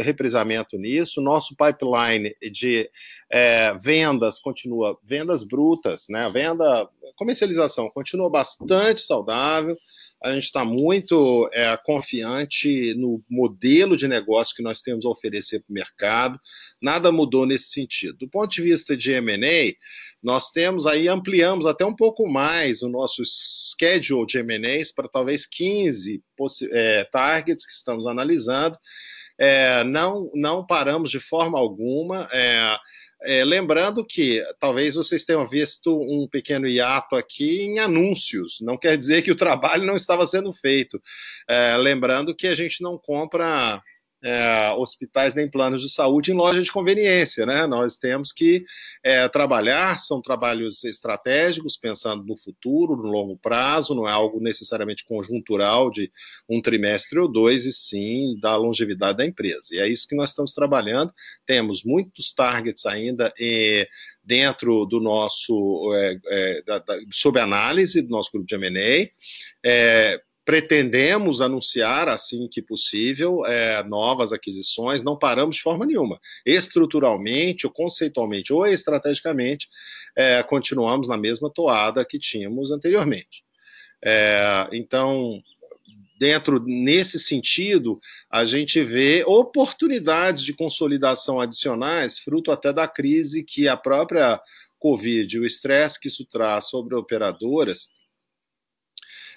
[0.02, 1.20] represamento nisso.
[1.20, 2.90] Nosso pipeline de
[3.30, 6.30] é, vendas continua, vendas brutas, né?
[6.30, 9.76] Venda, comercialização continua bastante saudável
[10.22, 15.60] a gente está muito é, confiante no modelo de negócio que nós temos a oferecer
[15.60, 16.40] para o mercado.
[16.80, 18.16] Nada mudou nesse sentido.
[18.18, 19.74] Do ponto de vista de M&A,
[20.22, 25.44] nós temos aí, ampliamos até um pouco mais o nosso schedule de M&As para talvez
[25.44, 26.22] 15
[26.70, 28.78] é, targets que estamos analisando.
[29.38, 32.28] É, não, não paramos de forma alguma.
[32.32, 32.76] É,
[33.24, 38.96] é, lembrando que talvez vocês tenham visto um pequeno hiato aqui em anúncios, não quer
[38.96, 41.00] dizer que o trabalho não estava sendo feito.
[41.48, 43.82] É, lembrando que a gente não compra
[44.22, 47.66] é, hospitais nem planos de saúde em loja de conveniência, né?
[47.66, 48.64] Nós temos que
[49.02, 55.04] é, trabalhar, são trabalhos estratégicos, pensando no futuro, no longo prazo, não é algo necessariamente
[55.04, 56.10] conjuntural de
[56.48, 59.68] um trimestre ou dois, e sim da longevidade da empresa.
[59.72, 61.12] E é isso que nós estamos trabalhando.
[61.44, 63.86] Temos muitos targets ainda e,
[64.22, 69.10] dentro do nosso, é, é, da, da, sob análise do nosso grupo de M&A,
[70.44, 76.20] pretendemos anunciar, assim que possível, é, novas aquisições, não paramos de forma nenhuma.
[76.44, 79.68] Estruturalmente, ou conceitualmente, ou estrategicamente,
[80.16, 83.44] é, continuamos na mesma toada que tínhamos anteriormente.
[84.04, 85.40] É, então,
[86.18, 93.68] dentro nesse sentido, a gente vê oportunidades de consolidação adicionais, fruto até da crise que
[93.68, 94.40] a própria
[94.80, 97.88] Covid, o estresse que isso traz sobre operadoras,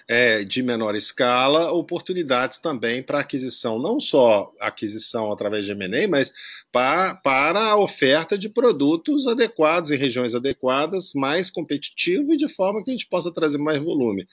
[0.08, 6.32] é, de menor escala, oportunidades também para aquisição, não só aquisição através de M&A, mas
[6.70, 12.82] para, para a oferta de produtos adequados em regiões adequadas, mais competitivo e de forma
[12.82, 14.26] que a gente possa trazer mais volume.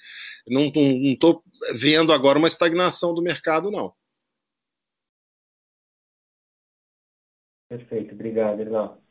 [0.47, 1.43] Não estou
[1.73, 3.93] vendo agora uma estagnação do mercado, não.
[7.67, 9.02] Perfeito, obrigado, Irlau.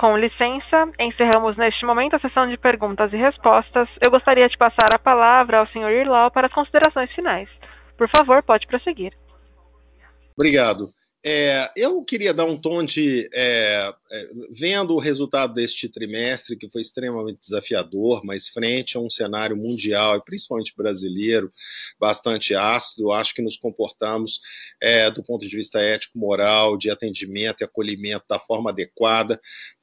[0.00, 3.86] Com licença, encerramos neste momento a sessão de perguntas e respostas.
[4.02, 5.90] Eu gostaria de passar a palavra ao Sr.
[5.90, 7.50] Irlau para as considerações finais.
[7.98, 9.12] Por favor, pode prosseguir.
[10.34, 10.88] Obrigado.
[11.22, 13.28] É, eu queria dar um tom de.
[13.34, 19.10] É, é, vendo o resultado deste trimestre, que foi extremamente desafiador, mas frente a um
[19.10, 21.52] cenário mundial e principalmente brasileiro
[21.98, 24.40] bastante ácido, acho que nos comportamos
[24.80, 29.38] é, do ponto de vista ético, moral, de atendimento e acolhimento da forma adequada.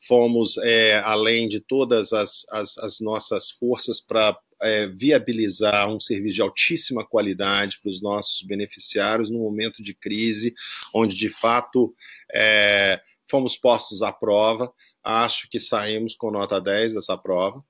[0.07, 6.35] Fomos é, além de todas as, as, as nossas forças para é, viabilizar um serviço
[6.35, 10.53] de altíssima qualidade para os nossos beneficiários no momento de crise,
[10.93, 11.93] onde de fato
[12.33, 14.71] é, fomos postos à prova.
[15.03, 17.63] Acho que saímos com nota 10 dessa prova.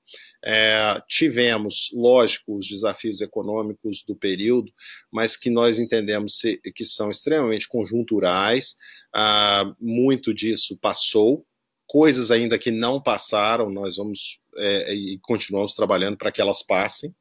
[0.43, 4.71] É, tivemos, lógico, os desafios econômicos do período,
[5.11, 6.41] mas que nós entendemos
[6.73, 8.75] que são extremamente conjunturais.
[9.13, 11.45] Ah, muito disso passou,
[11.87, 17.15] coisas ainda que não passaram, nós vamos é, e continuamos trabalhando para que elas passem.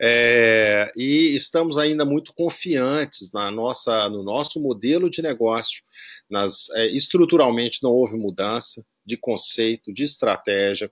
[0.00, 5.82] É, e estamos ainda muito confiantes na nossa, no nosso modelo de negócio.
[6.30, 10.88] Nas, é, estruturalmente não houve mudança de conceito, de estratégia,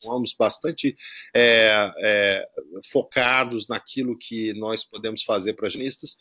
[0.00, 0.96] continuamos bastante
[1.34, 2.48] é, é,
[2.90, 6.16] focados naquilo que nós podemos fazer para jornalistas.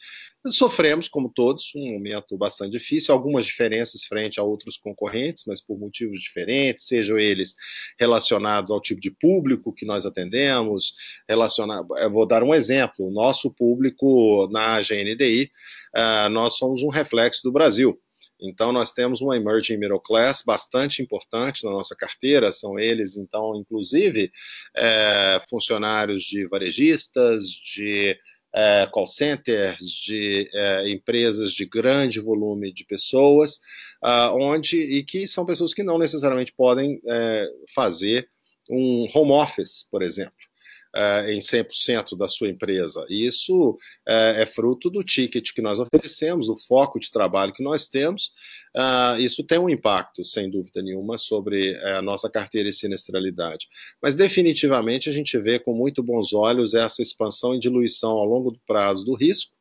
[0.47, 5.79] Sofremos, como todos, um momento bastante difícil, algumas diferenças frente a outros concorrentes, mas por
[5.79, 7.55] motivos diferentes, sejam eles
[7.99, 10.93] relacionados ao tipo de público que nós atendemos,
[11.27, 15.51] relacionado, vou dar um exemplo, o nosso público na GNDI,
[15.95, 17.99] uh, nós somos um reflexo do Brasil.
[18.41, 23.55] Então, nós temos uma emerging middle class bastante importante na nossa carteira, são eles, então,
[23.55, 24.31] inclusive,
[24.75, 27.43] é, funcionários de varejistas,
[27.75, 28.17] de
[28.53, 33.57] é, call centers, de é, empresas de grande volume de pessoas,
[34.03, 38.29] uh, onde, e que são pessoas que não necessariamente podem é, fazer
[38.69, 40.48] um home office, por exemplo.
[40.95, 43.05] Uh, em 100% da sua empresa.
[43.09, 47.87] Isso uh, é fruto do ticket que nós oferecemos, do foco de trabalho que nós
[47.87, 48.31] temos.
[48.75, 53.67] Uh, isso tem um impacto, sem dúvida nenhuma, sobre a nossa carteira e sinistralidade.
[54.01, 58.51] Mas, definitivamente, a gente vê com muito bons olhos essa expansão e diluição ao longo
[58.51, 59.53] do prazo do risco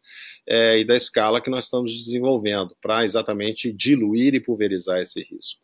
[0.46, 5.60] e da escala que nós estamos desenvolvendo para exatamente diluir e pulverizar esse risco.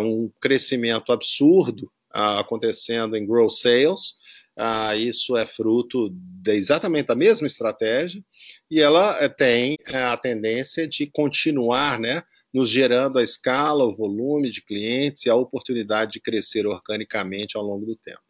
[0.00, 4.14] um crescimento absurdo acontecendo em gross sales,
[4.58, 8.22] ah, isso é fruto de exatamente da mesma estratégia
[8.68, 12.22] e ela eh, tem eh, a tendência de continuar, né,
[12.52, 17.62] nos gerando a escala, o volume de clientes e a oportunidade de crescer organicamente ao
[17.62, 18.20] longo do tempo.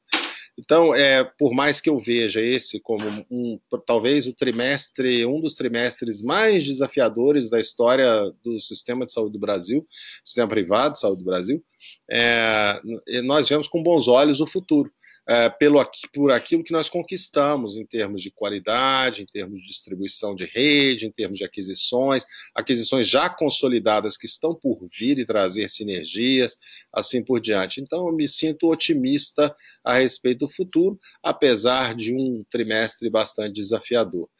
[0.58, 5.54] Então, é, por mais que eu veja esse como um, talvez o trimestre, um dos
[5.54, 8.10] trimestres mais desafiadores da história
[8.42, 9.86] do sistema de saúde do Brasil,
[10.22, 11.64] sistema privado de saúde do Brasil,
[12.10, 12.80] é,
[13.22, 14.90] nós vemos com bons olhos o futuro
[15.28, 15.84] é, pelo,
[16.14, 21.06] por aquilo que nós conquistamos em termos de qualidade, em termos de distribuição de rede,
[21.06, 22.24] em termos de aquisições,
[22.54, 26.58] aquisições já consolidadas que estão por vir e trazer sinergias,
[26.90, 27.80] assim por diante.
[27.80, 34.30] Então, eu me sinto otimista a respeito do futuro, apesar de um trimestre bastante desafiador.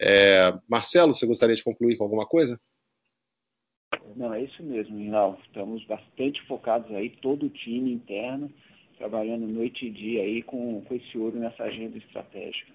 [0.00, 2.56] É, Marcelo, você gostaria de concluir com alguma coisa?
[4.14, 5.38] Não, é isso mesmo, Rinaldo.
[5.44, 8.52] Estamos bastante focados aí, todo o time interno,
[8.96, 12.72] trabalhando noite e dia aí com, com esse ouro nessa agenda estratégica.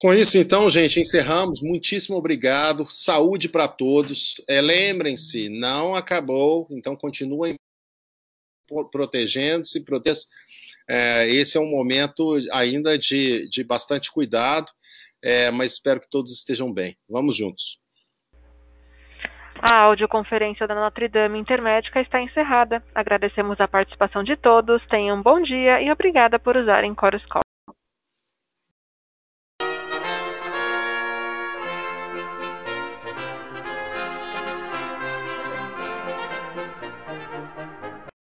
[0.00, 1.62] Com isso, então, gente, encerramos.
[1.62, 2.86] Muitíssimo obrigado.
[2.90, 4.34] Saúde para todos.
[4.48, 7.54] É, Lembrem-se, não acabou, então continuem
[8.90, 10.26] protegendo-se, protegendo
[10.88, 14.70] é, esse é um momento ainda de, de bastante cuidado,
[15.22, 16.96] é, mas espero que todos estejam bem.
[17.08, 17.78] Vamos juntos.
[19.60, 22.82] A audioconferência da Notre Dame Intermédica está encerrada.
[22.94, 27.24] Agradecemos a participação de todos, tenham um bom dia e obrigada por usarem Chorus.